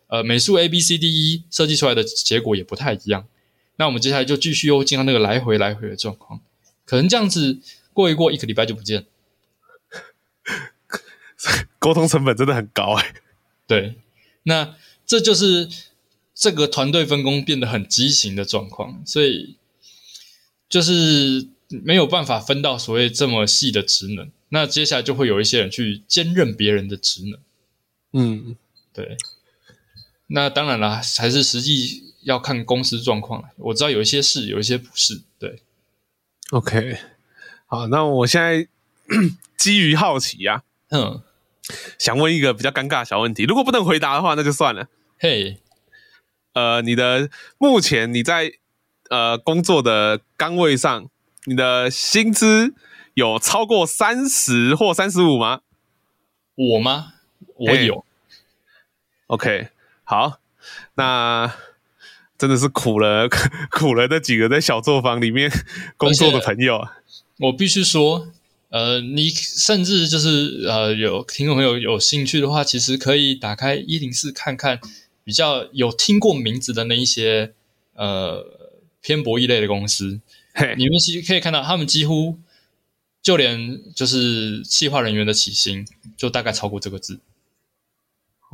[0.09, 3.27] 呃，美术 A B C D E 设计出来的结果也不太一样。
[3.77, 6.41] 那我们接下来就继续又进到那个来回来回的状况，
[6.83, 7.59] 可能这样子
[7.93, 9.05] 过一过，一个礼拜就不见。
[11.79, 13.13] 沟通成本真的很高哎。
[13.67, 13.95] 对，
[14.43, 15.69] 那这就是
[16.33, 19.55] 这个团队分工变得很畸形的状况，所以
[20.67, 24.29] 就是没有办法分到所谓这么细的职能。
[24.49, 27.39] 那接下来就会有一些人去兼任别人的职能。
[28.11, 28.57] 嗯，
[28.91, 29.15] 对。
[30.31, 33.43] 那当然了，还是实际要看公司状况。
[33.57, 35.21] 我知道有一些是，有一些不是。
[35.37, 35.61] 对。
[36.51, 36.97] OK，
[37.67, 38.67] 好，那我现在
[39.57, 41.23] 基于好奇呀、啊，嗯。
[41.99, 44.87] 想问一个比较尴尬的小问题，如果不能回答的话，那就算了。
[45.19, 45.59] 嘿，
[46.53, 48.53] 呃，你的目前你在
[49.11, 51.07] 呃工作的岗位上，
[51.45, 52.73] 你的薪资
[53.13, 55.61] 有超过三十或三十五吗？
[56.55, 57.13] 我吗？
[57.53, 58.03] 我有。
[59.27, 59.69] OK，
[60.09, 60.39] 好，
[60.95, 61.53] 那
[62.35, 63.29] 真的是苦了
[63.69, 65.51] 苦了那几个在小作坊里面
[65.97, 66.87] 工作的朋友。
[67.37, 68.31] 我必须说。
[68.69, 74.79] 呃，你甚至就是呃，有听众朋友有兴趣的话，其实可以打开一零四看看，
[75.23, 77.53] 比较有听过名字的那一些
[77.93, 78.45] 呃
[79.01, 80.19] 偏博弈类的公司，
[80.53, 82.37] 嘿你们其实可以看到，他们几乎
[83.23, 87.19] 就连就是企划人员的起薪，就大概超过这个字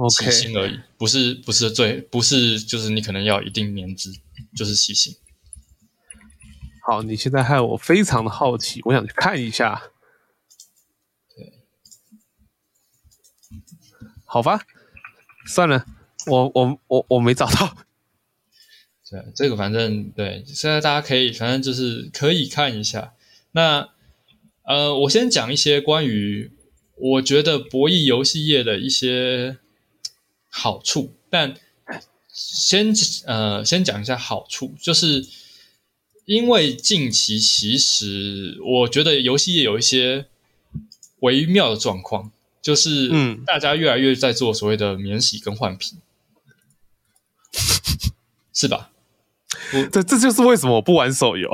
[0.09, 4.13] 起薪而已，不是不是最不是就是你可能要一定年资，
[4.55, 5.15] 就是起薪。
[6.87, 9.91] 好，你现在害我非常的好奇，我想去看一下。
[11.35, 11.63] 对
[14.25, 14.61] 好吧，
[15.47, 15.85] 算了，
[16.27, 17.77] 我我我我没找到。
[19.09, 23.13] 对，这个反正对，现在大家可以，反正就是可以看一下。
[23.53, 23.89] 那
[24.63, 26.51] 呃，我先讲一些关于
[26.95, 29.57] 我觉得博弈游戏业的一些
[30.57, 31.53] 好处，但
[32.31, 32.93] 先
[33.25, 35.27] 呃先讲一下好处，就是
[36.23, 40.27] 因为近期其实我觉得游戏业有一些
[41.19, 42.31] 微妙的状况。
[42.61, 45.97] 就是，嗯，大家越来越在做所谓的免洗跟换皮，
[48.51, 48.89] 是吧？
[49.91, 51.47] 这这就是为什么我不玩手游。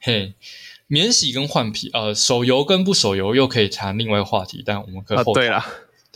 [0.00, 0.32] 嘿，
[0.86, 5.62] 免洗跟换皮，呃，手游跟不手游又可以谈另外一个话题，但我们可以后、啊、对了，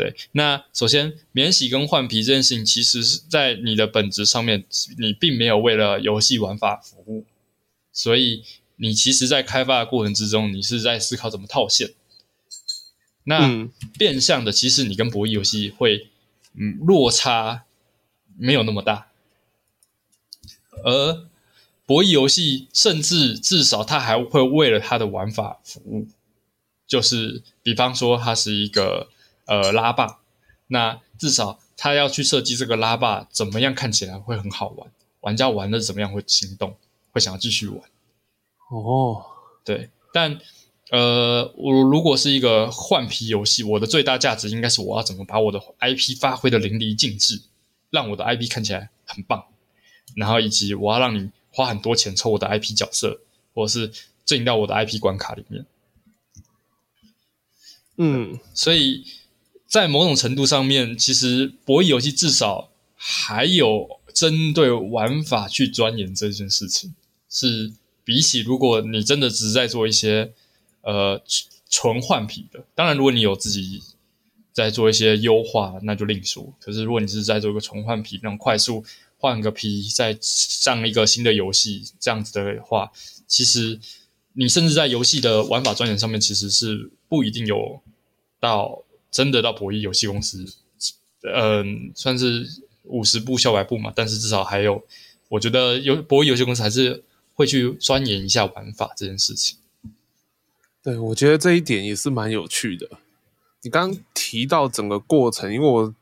[0.01, 0.17] 对。
[0.33, 4.65] 那首先，免洗跟换皮这件事情，其实是在你的本质上面，
[4.99, 7.27] 你并没有为了游戏玩法服务，
[7.93, 8.43] 所以
[8.77, 11.91] 你其实在开发的过程之中，你是在思考怎么套现。
[13.25, 16.09] 那变相的，其实你跟博弈游戏会，
[16.55, 17.65] 嗯，落差
[18.39, 19.09] 没有那么大，
[20.83, 21.29] 而
[21.85, 26.09] 博弈游戏甚至至少它还会为了它的玩法服务，
[26.87, 29.11] 就是比方说它是一个
[29.51, 30.21] 呃拉霸，
[30.69, 36.77] 那至少他要去设计这个拉霸怎么样看起来会很好玩，玩家玩的怎么样会心动，
[37.13, 37.83] 会想要继续玩。
[38.71, 39.27] 哦，
[39.65, 40.41] 对，但。
[40.93, 47.43] 呃，我如果是一个换皮游戏，我的最大价值应该是我要怎么把我的 IP 发挥的淋漓尽致，
[47.91, 49.47] 让我的 IP 看起来很棒，
[50.17, 53.21] 然后以及我要让你花很多钱抽我的 IP 角色，
[53.55, 53.93] 或者是
[54.25, 55.65] 进到我的 IP 关卡里面。
[57.99, 59.07] 嗯，所以
[59.71, 66.93] 在某种程度上面，其实博弈游戏至少还有针对玩法去钻研这件事情，
[67.31, 67.73] 是
[68.05, 70.33] 比起如果你真的只是在做一些。
[70.83, 71.23] 呃，
[71.69, 73.83] 纯换皮的，当然，如果你有自己
[74.51, 76.55] 在做一些优化，那就另说。
[76.59, 78.83] 可是，如果你是在做一个纯换皮，那种快速
[79.19, 82.91] 换个皮，再上一个新的游戏这样子的话，
[83.27, 83.79] 其实
[84.33, 87.83] 你甚至在游戏的玩法钻研上面，其实是不一定有
[88.41, 90.47] 到真的到博弈游戏公司，
[91.23, 92.47] 嗯、算是
[92.85, 93.93] 五十步笑百步嘛。
[93.95, 94.83] 但是至少还有，
[95.29, 97.03] 我觉得有博弈游戏公司还是
[97.35, 99.59] 会去钻研一下玩法这件事情。
[100.83, 102.89] 对，我觉得这一点也是蛮有趣的。
[103.63, 105.95] 你刚刚提到整个过程，因为我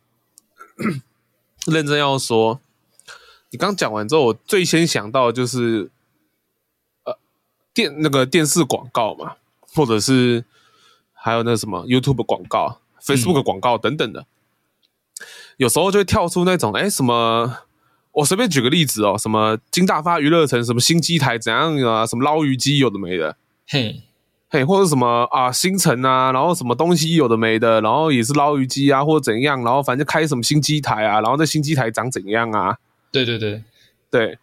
[1.67, 2.61] 认真要说，
[3.51, 5.91] 你刚讲完之后，我最先想到的就是
[7.03, 7.19] 呃
[7.75, 9.35] 电那个电视广告嘛，
[9.75, 10.45] 或者是
[11.13, 12.81] 还有那什么 YouTube 广告、
[13.15, 14.27] Facebook 广告等等的，嗯、
[15.57, 17.59] 有时候就会跳出那种哎什么，
[18.13, 23.37] 我随便举个例子哦，什么金大发娱乐城什么新机台怎样啊，什么捞鱼机有的没的，
[23.67, 24.03] 嘿。
[24.51, 32.79] 嘿，或者什么啊，新城啊，然后什么东西有的没的，然后也是捞鱼机啊，或者怎样，然后反正开什么新机台啊，然后那新机台长怎样啊？
[33.13, 33.63] 对对对
[34.11, 34.39] 对，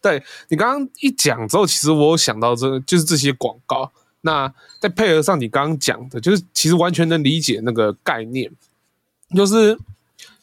[0.00, 3.92] 对你刚刚一讲之后，其实我有想到这就是这些广告，
[4.26, 4.50] 那
[4.80, 8.50] 再配合上你刚刚讲的，就是其实完全能理解那个概念，
[9.36, 9.78] 就是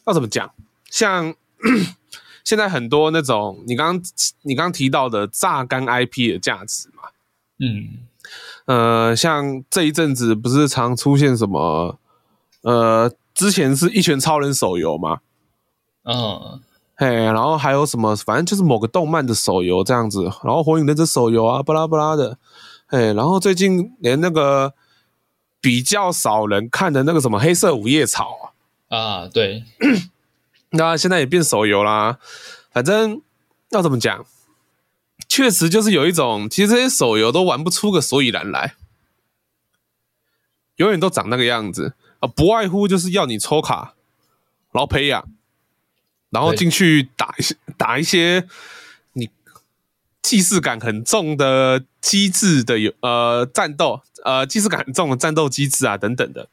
[0.06, 0.48] 要怎么讲？
[0.88, 1.34] 像
[2.44, 4.10] 现在很多那种你刚刚
[4.42, 7.02] 你刚刚提到的榨干 IP 的价值嘛，
[7.58, 7.98] 嗯，
[8.66, 11.98] 呃，像这一阵子不是常出现什么，
[12.62, 15.18] 呃，之前是一拳超人手游嘛，
[16.04, 16.60] 嗯，
[16.94, 22.38] 嘿，然后还有什么，反正就是某个动漫的手游这样子，然后火影忍者手游啊，巴拉巴拉的。
[22.92, 24.74] 哎，然后最近连那个
[25.62, 28.52] 比较少人看的那个什么黑色五叶草
[28.88, 29.64] 啊，啊，对，
[30.72, 32.18] 那现在也变手游啦。
[32.70, 33.22] 反正
[33.70, 34.26] 要怎么讲，
[35.26, 38.74] 确实就是有一种，其实这些手游都玩不出个所以然来，
[40.76, 43.94] 永远都长那个样子啊，不外乎就是要你抽卡，
[44.70, 45.26] 然后培养，
[46.28, 48.46] 然后进去打一些打一些。
[50.22, 56.48] 既视感很重的机制的有呃战斗呃既视感很重的战斗机制啊等等的，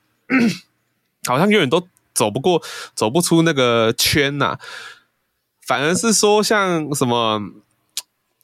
[1.29, 2.61] 好像永远都走不过
[2.95, 4.59] 走不出那个圈呐、啊。
[5.65, 7.39] 反而是说像什么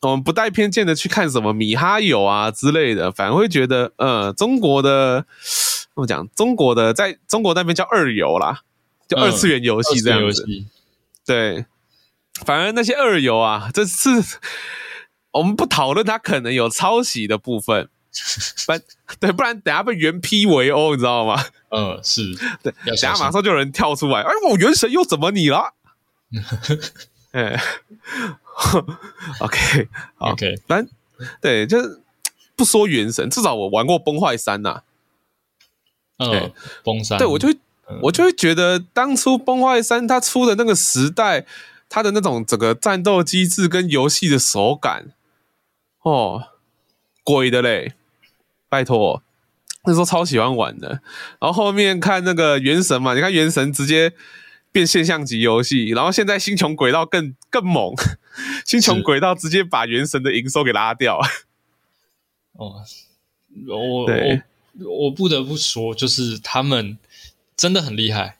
[0.02, 5.26] 我们不带偏见的去看什么米哈游啊之类的，反而会觉得呃中国的
[5.96, 6.30] 怎么讲？
[6.36, 8.62] 中国的在中国那边叫二游啦，
[9.08, 10.46] 就二次元游戏这样子。
[11.26, 11.66] 对，
[12.46, 14.08] 反而那些二游啊，这是。
[15.40, 17.90] 我们不讨论它可能有抄袭的部分，
[18.66, 18.74] 不，
[19.20, 21.44] 对，不然等下被原批围殴，你知道吗？
[21.70, 22.22] 嗯，是
[22.64, 25.74] 对，等下马上就有人跳出来，哎，我原神又怎么你了？
[27.32, 27.62] 哎，
[29.42, 30.88] OK，好，OK，但
[31.42, 32.02] 对，就是
[32.56, 34.84] 不说原神，至少我玩过崩坏三呐。
[36.18, 37.58] 嗯，崩三，对我就会，
[38.04, 41.46] 我就会觉得当初崩坏三它出的那个时代，
[41.90, 45.12] 它的那种整个战斗机制跟游戏的手感。
[46.06, 46.50] 哦，
[47.24, 47.94] 鬼的嘞！
[48.70, 49.24] 拜托，
[49.86, 51.02] 那时候超喜欢玩的。
[51.40, 54.14] 然后后面看那个《原神》嘛，你看《原神》直接
[54.72, 57.96] 变现象级游戏，然后现在《星穹轨道》更更猛，
[58.64, 61.20] 《星穹轨道》直接把《原神》的营收给拉掉。
[62.54, 62.84] 哦，
[63.68, 64.08] 我我
[65.06, 67.00] 我不得不说，就是他们
[67.58, 68.38] 真的很厉害。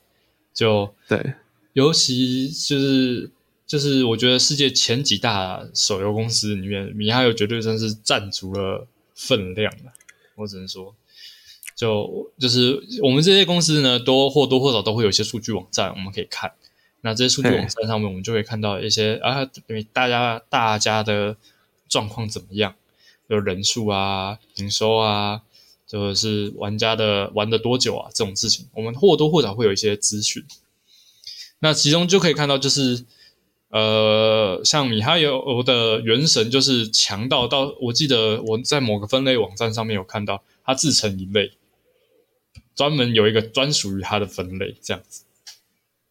[0.54, 1.34] 就对，
[1.72, 3.32] 尤其就是。
[3.66, 9.92] 就是我觉得世界前几大手游公司里面，米哈游绝对算是占足了分量了。
[10.36, 10.94] 我只能说，
[11.74, 16.52] 就就是我们这些公司呢，都或多或少都会有一些数据网站，我们可以看。
[17.00, 19.44] 那这些数据网站上面，我们就会看到一些啊，
[19.92, 21.36] 大家大家的
[21.88, 22.76] 状况怎么样，
[23.26, 25.42] 有人数啊、营收啊，
[25.88, 30.44] 就是玩家的玩的多久啊这种事情，我们或多或少会有一些资讯。
[31.58, 33.04] 那其中就可以看到，就是。
[33.68, 41.52] 呃，像米哈游的原神就是强到到，我记得我在某个分类网站上面有看到，它自成一类，
[42.74, 45.24] 专门有一个专属于它的分类这样子。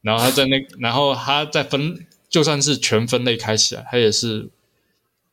[0.01, 4.49] 然后它在那，然后它在分，就算是全分类开起来，它也是，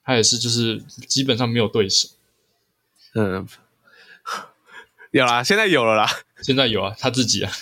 [0.04, 2.08] 它也是就是基本上没有对手。
[3.14, 3.46] 嗯，
[5.10, 6.08] 有啦，现在有了啦，
[6.40, 7.52] 现在有啊，他自己啊。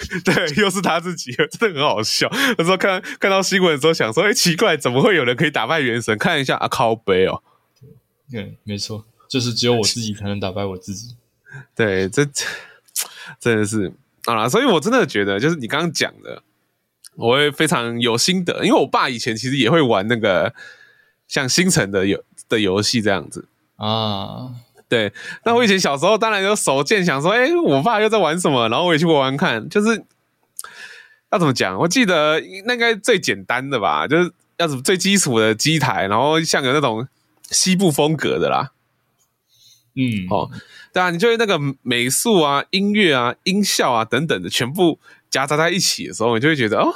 [0.24, 2.28] 对，又是他自己，真的很好笑。
[2.56, 7.42] 那时候看看到新闻的时候，想说：“哎，奇怪，怎么会有人可以打败原神？”看一下啊，靠背哦。
[8.30, 11.16] 对，没错，就是只有我自己才能打败我自己。
[11.74, 12.24] 对，这
[13.38, 13.92] 真的是
[14.24, 16.42] 啊，所以我真的觉得，就是你刚刚讲的，
[17.16, 20.54] 我会非常有心得，因为我爸以前其实也会玩那个
[21.26, 23.46] 像星辰的游的游戏这样子
[23.76, 24.54] 啊。
[24.90, 25.12] 对，
[25.44, 29.68] 那我以前小时候当然有手贱，想说，哎，我爸又在玩什么，然后我也去玩玩看。
[29.68, 30.02] 就是
[31.30, 31.78] 要怎么讲？
[31.78, 37.06] 我记得那应该最简单的吧，就是要什么最基础的机台，然后像有那种
[37.52, 38.72] 西部风格的啦。
[39.94, 40.50] 嗯，哦，
[40.92, 44.98] 对啊，你就会那个美术啊、音乐啊、音效啊等等的全部
[45.30, 46.92] 夹杂在一起的时候，你就会觉得哦，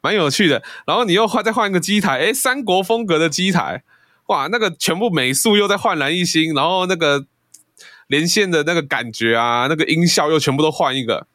[0.00, 0.62] 蛮有趣的。
[0.86, 3.82] 然后你又换再换一个机台，哎，三国风格的机台，
[4.28, 7.26] 哇，那个全部美术又在焕然一新，然后那个。
[8.14, 11.26] 连线的那个感觉啊，那个音效又全部都换一个，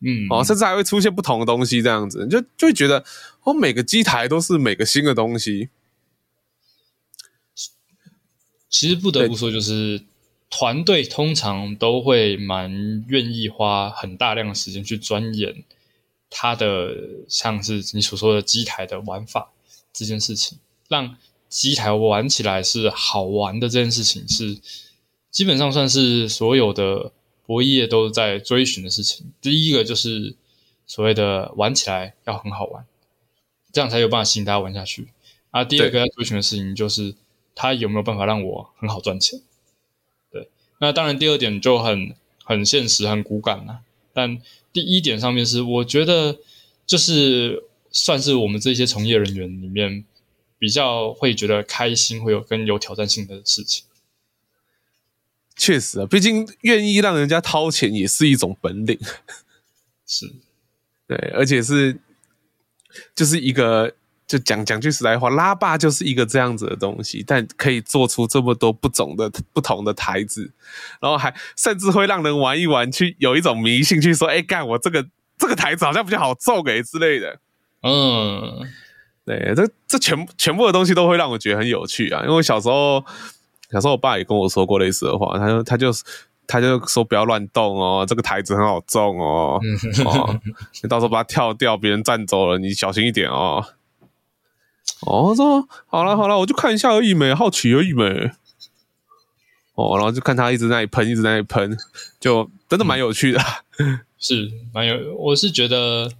[0.00, 3.04] 嗯，哦，甚至还会出现不同的东西，这样子就就会觉得，
[3.44, 5.68] 哦，每个机台都是每个新的东西。
[8.68, 10.02] 其实不得不说，就是
[10.50, 15.62] 团队通常都会蛮愿意花很大量的时间去钻研
[16.28, 16.92] 它的，
[17.28, 19.52] 像是你所说的机台的玩法
[19.92, 20.58] 这件事情，
[20.88, 21.16] 让
[21.48, 24.58] 机台玩起来是好玩的这件事情是。
[25.38, 27.12] 基本上算是所有的
[27.46, 29.24] 博弈业都在追寻的事情。
[29.40, 30.34] 第一个就是
[30.84, 32.84] 所谓的玩起来要很好玩，
[33.70, 35.06] 这样才有办法吸引大家玩下去。
[35.52, 37.14] 啊，第二个要追寻的事情就是
[37.54, 39.40] 它有没有办法让我很好赚钱。
[40.32, 40.48] 对，
[40.80, 43.82] 那当然，第二点就很很现实、很骨感了。
[44.12, 46.36] 但第一点上面是，我觉得
[46.84, 47.62] 就是
[47.92, 50.04] 算是我们这些从业人员里面
[50.58, 53.84] 比较会觉得开心、会有更有挑战性的事情。
[55.58, 58.98] 确实啊，毕竟愿意让人家掏钱也是一种本领。
[60.06, 60.32] 是，
[61.06, 61.98] 对，而且是
[63.14, 63.92] 就是一个。
[64.28, 70.52] 就讲讲句实在话，拉霸就是一个这样子的东西，但可以做出这么多不同的不同的台子，
[71.00, 77.40] 然后还甚至会让人玩一玩，去有一种迷信，去说：“哎，干我这个这个台子好像比较好揍给之类的。”
[77.80, 78.70] 嗯，
[79.24, 82.22] 对，这这全全部的东西都会让我觉得很有趣啊。
[82.28, 83.02] 因为小时候
[83.70, 85.92] 小时候我爸也跟我说过类似的话，他就他就
[86.46, 89.60] 他就说不要乱动哦，这个台子很好中哦，
[90.06, 90.40] 哦，
[90.82, 93.64] 你到时候把它跳掉，别人占走了，你小心一点哦。
[95.02, 98.30] 哦，说好了好了，我就看一下而已没，好奇而已没。
[99.74, 101.76] 哦，然后就看他一直在那里喷，一直在那里喷，
[102.18, 103.40] 就真的蛮有趣的，
[103.78, 105.14] 嗯、是蛮有。
[105.16, 106.10] 我是觉得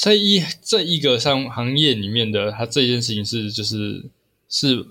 [0.00, 4.06] 在一这一个商行业里面的他这件事情是就是
[4.48, 4.86] 是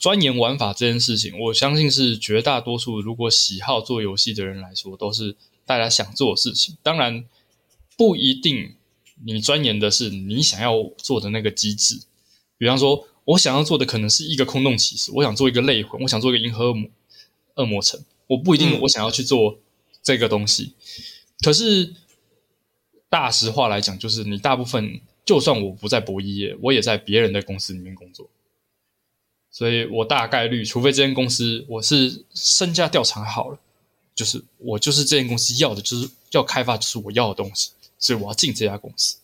[0.00, 5.36] 钻研玩法这件事情，我相信是绝大多数如果喜好做游戏的人来说，都是
[5.66, 6.76] 大家想做的事情。
[6.82, 7.24] 当然
[7.96, 8.74] 不一定。
[9.24, 12.02] 你钻研的是你想要做的那个机制，
[12.56, 16.88] 比方说，我想要做的可能是一个空洞骑士，我想做一个类魂，我想做一个银河恶魔
[17.56, 19.58] 恶魔城，我不一定我想要去做
[20.04, 20.72] 这个东西。
[20.76, 21.02] 嗯、
[21.42, 21.92] 可是
[23.10, 28.30] 大实话来讲，就是你大部分，就算我不在博弈业，我也在别人的公司里面工作，
[29.58, 33.58] 所以我大概率，除非这间公司我是身家调查好了，
[34.14, 37.72] 就是我就是这间公司要的，就是要开发，就是我要的东西。
[37.98, 39.16] 所以我要进这家公司，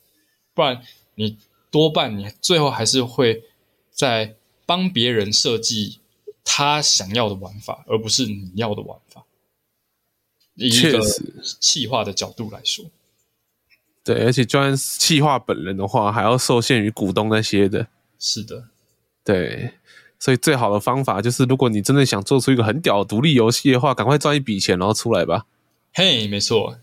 [0.52, 0.82] 不然
[1.14, 1.38] 你
[1.70, 3.44] 多半你最后还是会
[3.92, 4.34] 在
[4.66, 6.00] 帮别人设计
[6.42, 9.24] 他想要的玩法，而不是你要的玩法。
[10.56, 11.00] 以一个
[11.60, 12.84] 企划的角度来说，
[14.02, 17.86] 对，而且就算企划本人的话，还要受限于股东那些的。
[18.18, 18.70] 是的，
[19.22, 19.74] 对，
[20.24, 25.44] 所以最好的方法就是，如果你真的想做出一个很屌的独立游戏的话，赶快赚一笔钱，然后出来吧。
[25.92, 26.78] 嘿，没错。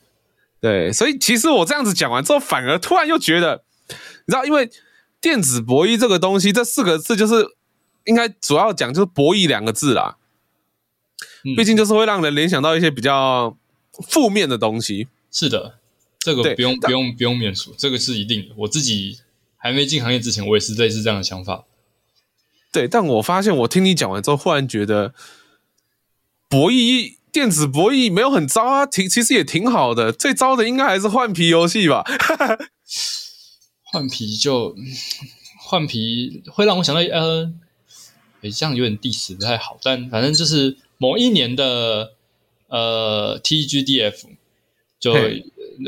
[0.59, 3.95] 对，所以其实我这样子讲完之后，反而突然又觉得，你
[4.27, 4.69] 知道，因为
[5.19, 7.55] 电子博弈这个东西，这四个字就是
[8.05, 10.17] 应该主要讲就是博弈两个字啦。
[11.43, 13.57] 嗯，毕竟就是会让人联想到一些比较
[14.07, 15.07] 负面的东西。
[15.31, 15.79] 是的，
[16.19, 18.49] 这个不用不用不用免俗，这个是一定的。
[18.55, 19.17] 我自己
[19.57, 21.63] 还没进行业之前，我也是类似这样的想法。
[22.71, 25.13] 对，但我发现我听你讲完之后，忽然觉得
[26.49, 27.15] 博弈。
[27.31, 30.11] 电子博弈没有很糟啊，挺其实也挺好的。
[30.11, 32.03] 最糟的应该还是换皮游戏吧。
[33.89, 34.75] 换皮就
[35.57, 37.49] 换皮会让我想到，呃，
[38.41, 39.79] 诶，这样有点 diss 不太好。
[39.81, 42.11] 但反正就是某一年的
[42.67, 44.25] 呃 TGDF，
[44.99, 45.15] 就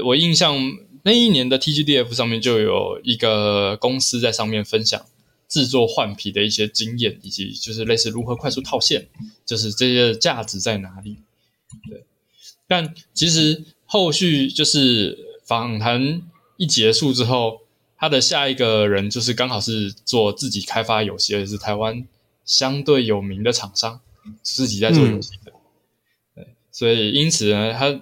[0.06, 0.56] 我印象
[1.02, 5.06] 那一年的 TGDF 上面就有一个公司在上面分享。
[5.54, 9.08] 制作换皮的一些经验，以及就是类似如何快速套现，
[9.46, 11.18] 就是这些价值在哪里？
[11.88, 12.04] 对，
[12.68, 16.24] 但其实后续就是访谈
[16.58, 17.60] 一结束之后，
[17.98, 22.08] 他的下一个人就是刚好是做自己开发游戏，而且是台湾
[22.44, 24.02] 相对有名的厂商，
[24.42, 25.52] 自己在做游戏的。
[25.52, 25.54] 嗯、
[26.34, 28.02] 对，所以因此呢，他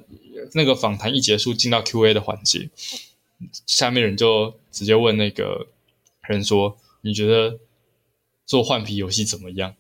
[0.54, 2.70] 那个访谈一结束，进到 Q&A 的环节，
[3.68, 5.68] 下面人就直接问那个
[6.30, 7.60] 人说：“你觉得
[8.46, 9.76] 做换皮游戏怎么样？”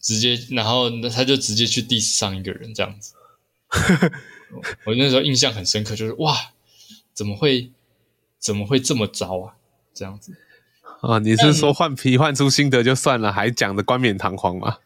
[0.00, 3.12] 直接，然后他就直接去 diss 上一个人这样子，
[4.86, 6.52] 我那时候印象很深刻，就是哇，
[7.12, 7.70] 怎么会
[8.38, 9.56] 怎么会这么糟啊？
[9.92, 10.32] 这样子
[11.02, 11.18] 啊？
[11.18, 14.78] 你是说换皮换出心得就算了，还讲的冠冕堂皇吗？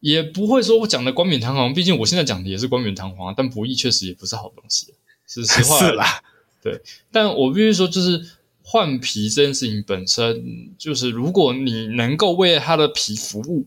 [0.00, 4.92] 也不会说我讲的冠冕堂皇，毕竟我现在讲的也是冠冕堂皇，但博弈确实也不是好东西，
[5.26, 5.78] 是实话。
[5.80, 6.22] 是啦，
[6.62, 8.22] 对，但我必须说，就是
[8.70, 13.64] 换皮这件事情本身，就是如果你能够为他的皮服务。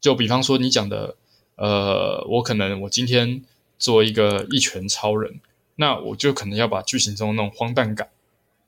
[0.00, 1.16] 就比方说你讲的，
[1.54, 3.42] 呃，我可能我今天
[3.78, 5.40] 做一个一拳超人，
[5.76, 8.10] 那我就可能要把剧情中那种荒诞感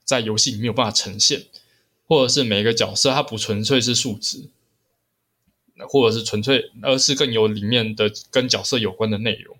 [0.05, 1.45] 在游戏里没有办法呈现，
[2.07, 4.49] 或者是每个角色它不纯粹是数值，
[5.89, 9.57] 或者是纯粹，而是更有里面的跟角色有关的内容。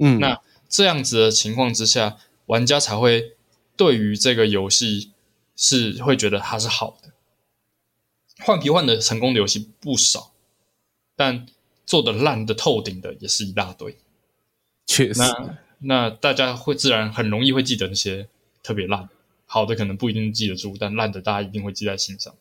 [0.00, 3.35] 嗯，那这样子的情况之下，玩家才会
[3.76, 5.12] 对于这个游戏
[5.56, 7.10] 是会觉得它是好的。
[8.44, 10.32] 换皮换的成功的游戏不少。
[11.18, 11.46] 但
[11.86, 13.96] 做的烂的透顶的也是一大堆，
[14.86, 15.18] 确实。
[15.18, 18.28] 那那大家会自然很容易会记得那些
[18.62, 19.08] 特别烂，
[19.46, 22.34] 好的可能不一定记得住，但烂的大家一定会记在心上。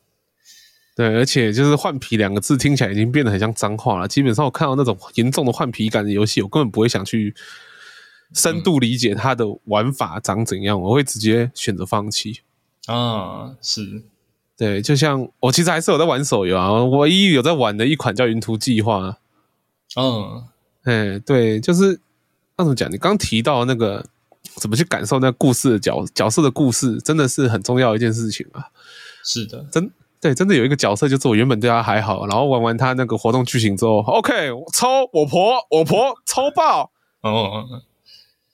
[0.94, 4.10] 对，而且就是“换皮”两个字听起来已经变得很像脏话了。
[4.10, 7.34] 基本上我看到那种严重的换皮感的游戏，我根本不会想去
[8.36, 12.42] 深度理解它的玩法长怎样，我会直接选择放弃。
[12.86, 14.04] 啊，是，
[14.56, 19.10] 对，就像我其实还是有在玩手游啊，我唯一有在玩的一款叫《云图计划》。
[20.00, 20.44] 嗯，
[20.84, 22.00] 哎，对，就是
[22.58, 22.92] 那怎么讲？
[22.92, 24.06] 你刚提到那个
[24.56, 28.68] 怎么去感受那个故事的角角色的故事，真的是很重要的一件事情啊。
[29.24, 29.90] 是的，真
[30.22, 36.92] 对，真的有一个角色，就是我原本对他还好，然后玩完他那个活动剧情之后，OK，抽我婆，我婆抽爆。
[37.22, 37.64] 哦，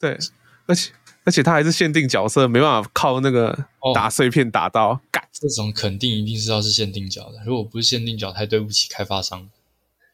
[0.01, 0.17] 对，
[0.65, 0.91] 而且
[1.23, 4.99] 而且他还是限定角色，没办法靠那个打碎片打到。
[5.11, 9.47] 干、哦，这种肯定一定是要是限定角的，如果不是限定角，太对不起开发商。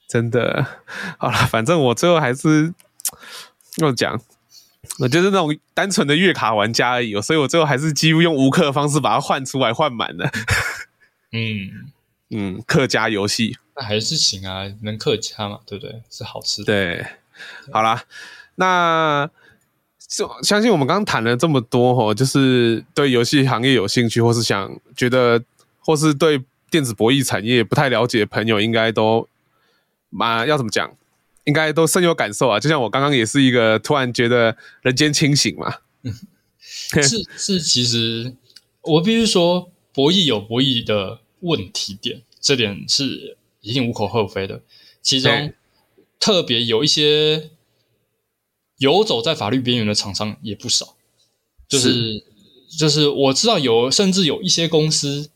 [0.08, 0.66] 真的，
[1.18, 2.74] 好了，反正我最后还是
[3.78, 4.22] 要讲，
[5.00, 10.30] 我就是那种单纯的月卡玩家而已，所以我最后还是几乎用无氪的方式把它换出来换满了。
[11.32, 11.92] 嗯
[12.32, 16.02] 嗯，客家游戏那还是行啊，能客家嘛，对不对？
[16.10, 16.64] 是好事。
[16.64, 17.06] 对，
[17.72, 18.04] 好啦，
[18.56, 19.30] 那
[20.08, 25.44] 就相信我们刚刚谈了这么多齁，就是对游戏行业有兴趣，或是想觉得，
[25.80, 29.28] 或是对电子博弈产业不太了解的朋友，应该都。
[30.10, 30.90] 嘛，要怎么讲？
[31.44, 32.58] 应该都深有感受啊！
[32.58, 35.76] 就像我刚刚也是一个突然觉得人间清醒嘛。
[36.04, 36.14] 嗯，
[37.04, 38.34] 是是，其实
[38.84, 44.62] 我必须说，博弈有博弈的问题点，这点是一定无可厚非的。
[45.02, 45.54] 其中
[46.22, 47.50] 特别有一些
[48.78, 50.96] 游走在法律边缘的厂商也不少，
[51.68, 52.24] 就是，是
[52.78, 55.30] 就是我知道有，甚至有一些公司，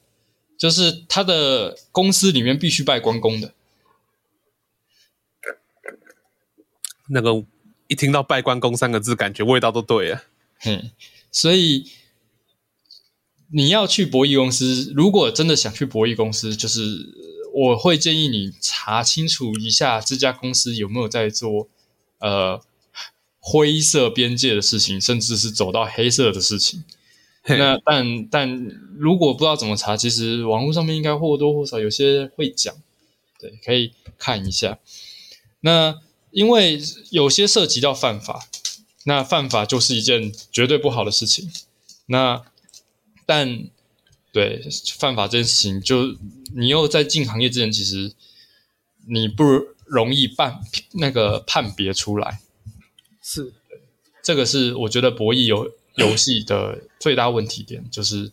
[0.57, 3.53] 就是他的公司里面必须拜关公的。
[7.07, 7.43] 那个
[7.87, 10.23] 一听到“拜关公”三个字，感觉味道都对了。
[10.63, 10.91] 嗯，
[11.29, 11.91] 所以
[13.51, 16.79] 你要去博弈公司，如果真的想去博弈公司，就是
[17.53, 21.67] 我会建议你查清楚一下这家公司有没有在做
[22.19, 22.61] 呃
[23.41, 26.85] 灰色边界的事情，甚至是走到黑色的事情。
[27.45, 32.73] 那但但如果不知道怎么查，其实网络上面应该或多或少有些会讲，
[33.37, 34.79] 对，可以看一下。
[35.59, 35.99] 那。
[36.33, 38.47] 因为有些涉及到犯法，
[39.03, 41.51] 那犯法就是一件绝对不好的事情。
[42.05, 42.41] 那
[43.25, 43.65] 但
[44.31, 44.65] 对
[44.97, 46.15] 犯法这件事情，就
[46.55, 48.13] 你又在进行业之前，其实
[49.07, 49.43] 你不
[49.85, 50.61] 容易判
[50.93, 52.39] 那个判别出来。
[53.21, 53.53] 是，
[54.23, 58.31] 这个是我觉得博弈游游戏的最大问题点，就是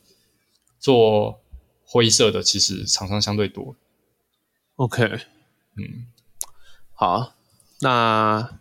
[0.79, 1.41] 做
[1.85, 3.77] 灰色的，其实厂商相对多。
[4.77, 5.05] OK，
[5.77, 6.07] 嗯，
[6.95, 7.35] 好。
[7.81, 8.59] 那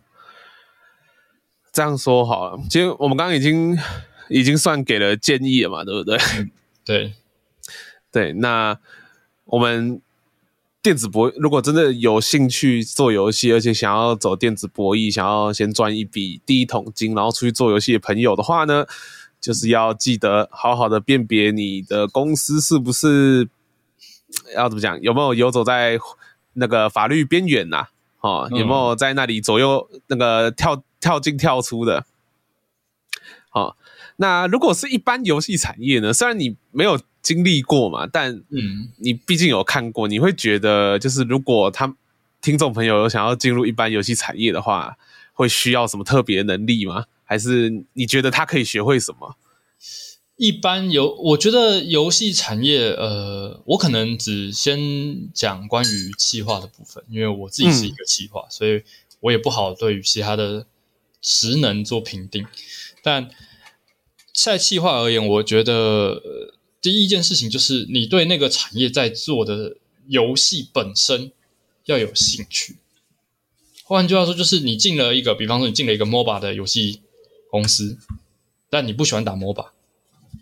[1.72, 3.76] 这样说好了，其实我们刚刚已经
[4.28, 6.18] 已经算给了建议了嘛，对不对？
[6.84, 7.14] 对，
[8.12, 8.32] 对。
[8.34, 8.78] 那
[9.44, 10.00] 我们
[10.88, 18.86] 电子博，如果真的有兴趣做游戏，而且想要走电子博弈，想要先赚一笔第一桶金，然后出去做游戏的朋友的话呢，
[19.38, 23.50] 就是要记得好好的辨别你的公司是不是
[24.56, 25.98] 要怎么讲，有没有游走在
[26.54, 27.88] 那个法律边缘呐、
[28.20, 32.06] 哦，有没有在那里左右那个跳跳进跳出的？
[33.50, 33.76] 好，
[34.16, 36.14] 那如果是一般游戏产业呢？
[36.14, 36.98] 虽然你没有
[37.28, 41.94] 经历过嘛，但嗯，你毕竟有看过，你会觉得就是如果他
[42.40, 44.96] 听众朋友有想要进入一般游戏产业的话，
[45.34, 47.04] 会需要什么特别能力吗？
[47.24, 49.36] 还是你觉得他可以学会什么？
[50.36, 58.82] 一般游，我觉得游戏产业，呃，我可能只先讲关于企划的部分，因为我自己是一个企划，嗯、所以
[59.20, 60.64] 我也不好对于其他的
[61.20, 62.46] 职能做评定。
[63.02, 63.28] 但
[64.32, 69.76] 在企划而言，我觉得、呃、第一件事情就是你对那个产业在做的
[70.06, 71.32] 游戏本身
[71.84, 72.76] 要有兴趣。
[73.84, 77.00] 换句话说，就是你进了一个，比方说你进了一个 MOBA 的游戏
[77.50, 77.98] 公司，
[78.68, 79.70] 但你不喜欢打 MOBA。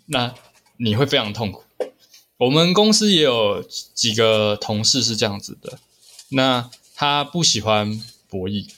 [0.07, 0.35] 那
[0.79, 1.65] 你会非常痛苦。
[2.39, 3.63] 我们公司也有
[3.95, 5.79] 几个同事是这样子的。
[6.31, 8.69] 那他不喜欢博弈，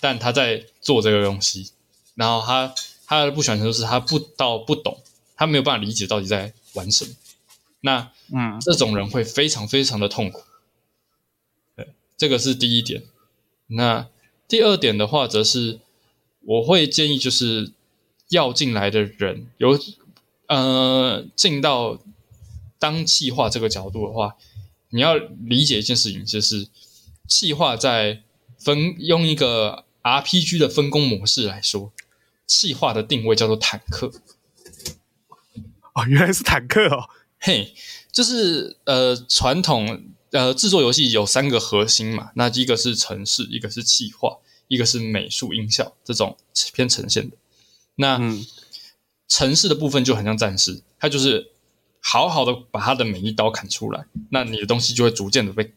[0.00, 1.70] 但他在做这个东西。
[2.14, 2.74] 然后他
[3.06, 5.00] 他的不喜欢程度是他不到不懂，
[5.36, 7.12] 他没有办法理解到底在玩什么。
[7.80, 10.42] 那嗯，这种人会非常非常的痛苦。
[11.74, 13.02] 对，这个是第一点。
[13.66, 14.08] 那
[14.46, 15.80] 第二点的话，则是
[16.42, 17.72] 我会建议就是
[18.28, 19.78] 要进来的人有。
[20.46, 21.98] 呃，进到
[22.78, 24.36] 当气化这个角度的话，
[24.90, 26.68] 你要理解一件事情，就是
[27.26, 28.22] 气化在
[28.58, 31.94] 分用一个 RPG 的分工模式来说，
[32.46, 34.12] 气化的定位叫做坦克。
[35.94, 37.08] 哦，原来是坦克哦，
[37.40, 37.74] 嘿，
[38.12, 46.36] 就是呃传统呃，制作游戏有三个核心嘛，那一个是城市，一个是企划，一个是美术音效这种
[46.72, 47.36] 偏呈现的。
[47.94, 48.44] 那、嗯、
[49.28, 51.52] 程式的部分就很像战士，他就是
[52.00, 55.72] 好好的把他的每一刀砍出来，那你的东西就会逐渐的被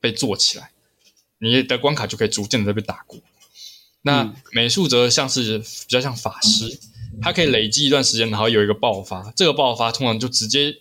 [0.00, 0.70] 被做起来，
[1.40, 3.20] 你的关卡就可以逐渐的被打过。
[4.00, 6.78] 那美术则像是比较像法师，
[7.20, 10.76] 它可以累积一段时间，然后有一个爆发，这个爆发通常就直接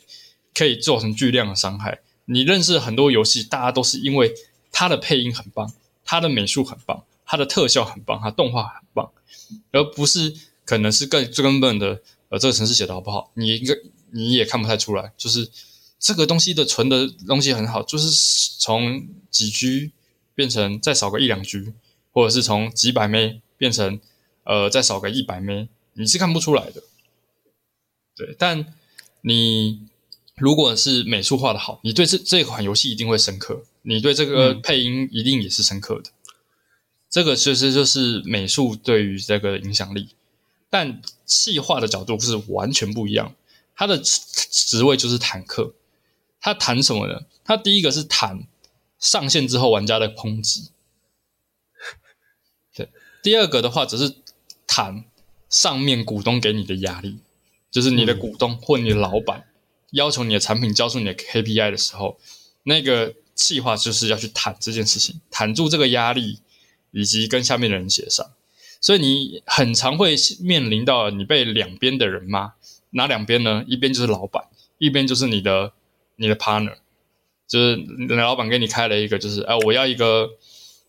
[0.53, 1.99] 可以造成巨量的伤害。
[2.25, 4.33] 你认识很多游戏，大家都是因为
[4.71, 5.71] 它的配音很棒，
[6.03, 9.11] 它的美术很棒，它的特效很棒，它动画很棒，
[9.71, 10.33] 而不是
[10.65, 13.77] 可能是更最根本的，呃，这个程式写的好不好，你一个
[14.11, 15.13] 你也看不太出来。
[15.15, 15.49] 就是
[15.99, 18.09] 这个东西的存的东西很好，就是
[18.59, 19.91] 从几 G
[20.35, 21.73] 变成再少个一两 G，
[22.11, 23.99] 或者是从几百 M 变成
[24.43, 25.65] 呃再少个一百 M，
[25.97, 26.83] 你是看不出来的。
[28.15, 28.73] 对，但
[29.21, 29.87] 你。
[30.39, 36.11] 如果是美术画的好，你对这这款游戏一定会深刻，你对这个配音一定也是深刻的。
[36.11, 36.13] 嗯、
[37.09, 40.09] 这个其实就是美术对于这个影响力，
[40.69, 43.33] 但细化的角度是完全不一样。
[43.75, 45.73] 他的职位就是坦克，
[46.39, 47.21] 他谈什么呢？
[47.43, 48.47] 他第一个是谈
[48.99, 50.69] 上线之后玩家的抨击，
[52.75, 52.91] 对。
[53.23, 54.13] 第二个的话只是
[54.67, 55.03] 坦
[55.49, 57.17] 上面股东给你的压力，
[57.71, 59.45] 就是你的股东或你的老板。
[59.91, 62.19] 要求你的产品交出你的 KPI 的时候，
[62.63, 66.39] 那个计划就是要去谈这件事情，谈住这个压力，
[66.91, 68.33] 以及跟下面的人协商。
[68.81, 72.53] 所以你很常会面临到你被两边的人骂，
[72.91, 73.63] 哪两边呢？
[73.65, 74.43] 一边就是老板，
[74.77, 75.71] 一边就是你的
[76.17, 76.75] 你的 partner，
[77.47, 80.29] 就是你的老板给你开了一个，就是呃，我要一个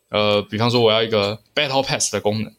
[0.08, 2.52] 呃，比方说我要一个 Battle Pass 的功能，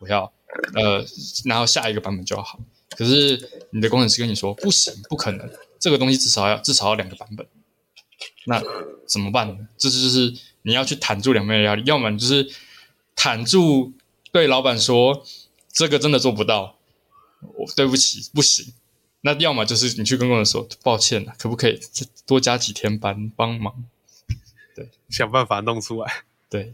[0.00, 0.32] 我要
[0.74, 1.04] 呃，
[1.44, 2.60] 然后下一个版本就好。
[2.90, 5.50] 可是你的工程师跟你说不行，不可能。
[5.80, 7.46] 这个东西至少要至少要两个版本，
[8.46, 8.62] 那
[9.06, 9.68] 怎么办呢？
[9.76, 10.32] 这就是
[10.62, 12.50] 你要去坦住两边的压力，要么就是
[13.14, 13.92] 坦住
[14.32, 15.26] 对老板说
[15.72, 16.78] 这个真的做不到，
[17.40, 18.72] 我对不起不行。
[19.20, 23.84] 那要么就是你去跟工人说抱歉了，可不可以再多加几天班帮忙？
[24.76, 26.24] 对，想办法弄出来。
[26.48, 26.72] 对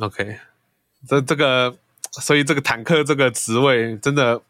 [0.00, 0.38] ，OK，
[1.06, 1.76] 这这个
[2.12, 4.42] 所以这个坦克这个职位真的。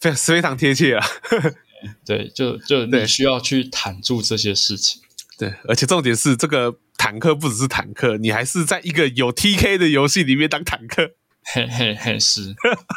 [0.00, 1.06] 非常非常贴切啊！
[2.04, 5.00] 对，就就你需要去坦住这些事情。
[5.38, 11.12] 对，而且重点是，这个坦克不只是坦克，你还是在一个有 TK 的游戏里面当坦克。
[11.54, 12.48] 嘿嘿嘿，是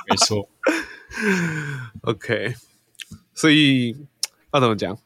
[0.10, 0.49] 没错。
[2.01, 2.56] OK，
[3.36, 3.95] 所以
[4.51, 4.97] 要怎么讲？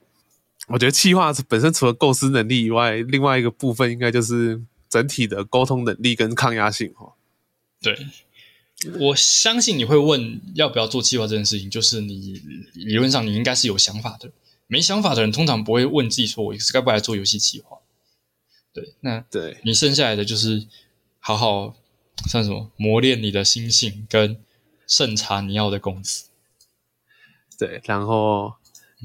[0.69, 7.11] 我觉得企划本身除了构思能力以外，另外一个部分应该就是整体的沟通能力跟抗压性哈。
[7.81, 8.07] 对。
[8.97, 12.41] 我相信你会问要不要做计划这件事情，就是你
[12.75, 14.31] 理论上你应该是有想法的，
[14.67, 17.77] 没想法的人通常不会问自己说，我是该不该做游戏企划？
[18.71, 20.65] 对，那对你剩下来的就是
[21.19, 21.75] 好好
[22.29, 24.37] 算什么磨练你的心性跟
[24.87, 26.29] 审查你要的公司，
[27.57, 28.53] 对，然后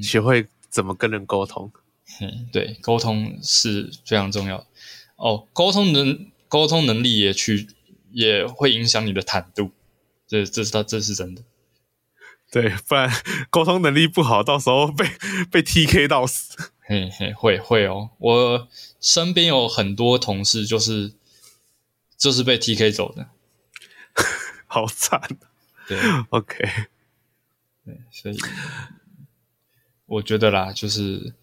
[0.00, 1.72] 学会怎么跟人沟通，
[2.20, 4.66] 嗯，对，沟通是非常重要的
[5.16, 7.66] 哦，沟通能沟通能力也去。
[8.14, 9.72] 也会影响你的坦度，
[10.28, 11.42] 这这是他这是真的，
[12.52, 13.10] 对，不然
[13.50, 15.04] 沟通能力不好，到时候被
[15.50, 16.56] 被 TK 到死，
[16.86, 18.68] 嘿嘿，会会哦，我
[19.00, 21.12] 身边有很多同事就是
[22.16, 23.26] 就是被 TK 走的，
[24.68, 25.20] 好惨，
[25.88, 25.98] 对
[26.30, 26.56] ，OK，
[27.84, 28.38] 对，所以
[30.06, 31.34] 我觉得啦，就是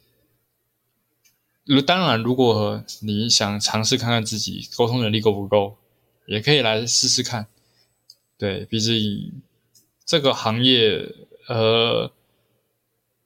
[1.65, 5.77] 如，当然，如果你想尝试看看自己沟通能力够不够。
[6.25, 7.47] 也可以来试试看，
[8.37, 9.41] 对，毕竟
[10.05, 11.13] 这个行业，
[11.47, 12.11] 呃，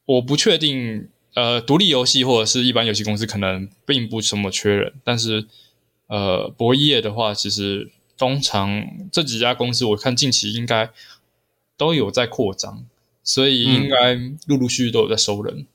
[0.06, 5.48] 我不确定，呃，独立游戏或者是一般游戏公司可能并不怎么缺人，但是，
[6.08, 10.92] 呃，博弈业的话，其实通常这几家公司，我看近期应该
[11.78, 12.86] 都有在扩张，
[13.24, 14.16] 所以应该
[14.48, 15.60] 陆陆续续都有在收人。
[15.60, 15.68] 嗯、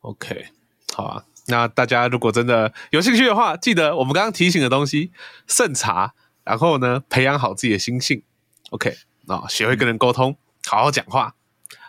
[0.00, 0.46] OK，
[0.92, 1.26] 好啊。
[1.46, 5.10] 那大家如果真的有兴趣的话，记得我们刚刚提醒的东西，
[5.46, 8.22] 慎查，然后呢，培养好自己的心性。
[8.70, 10.36] OK，啊，学会跟人沟通，
[10.66, 11.34] 好好讲话。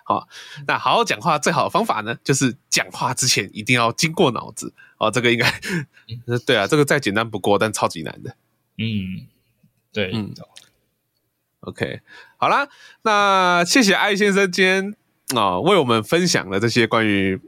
[0.03, 0.27] 好，
[0.67, 4.73] 那好好讲话最好的方法呢，就是讲话之前一定要经过脑子。
[4.97, 5.49] 哦，这个应该，
[6.45, 8.35] 对啊，这个再简单不过，但超级难的。
[8.77, 9.25] 嗯，
[9.93, 10.33] 对，嗯
[11.61, 12.01] ，OK，
[12.35, 12.67] 好啦，
[13.03, 14.95] 那谢谢艾先生今天
[15.33, 17.39] 啊、哦，为我们分享了这些关于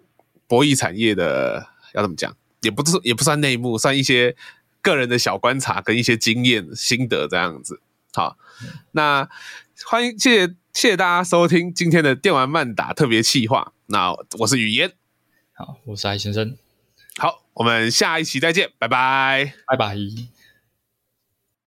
[0.47, 1.68] 博弈产业的。
[1.93, 2.35] 要怎么讲？
[2.61, 4.35] 也不是，也不算内幕，算一些
[4.81, 7.79] 个人的小观察跟一些经验心得这样子。
[8.13, 8.35] 好，
[8.91, 9.29] 那
[9.85, 13.73] 欢迎，谢谢谢谢大家收听今天的电玩漫打特别企划。
[13.85, 14.91] 那我是语嫣，
[15.53, 16.57] 好，我是艾先生。
[17.17, 20.36] 好，我们下一期再见，拜拜，拜拜。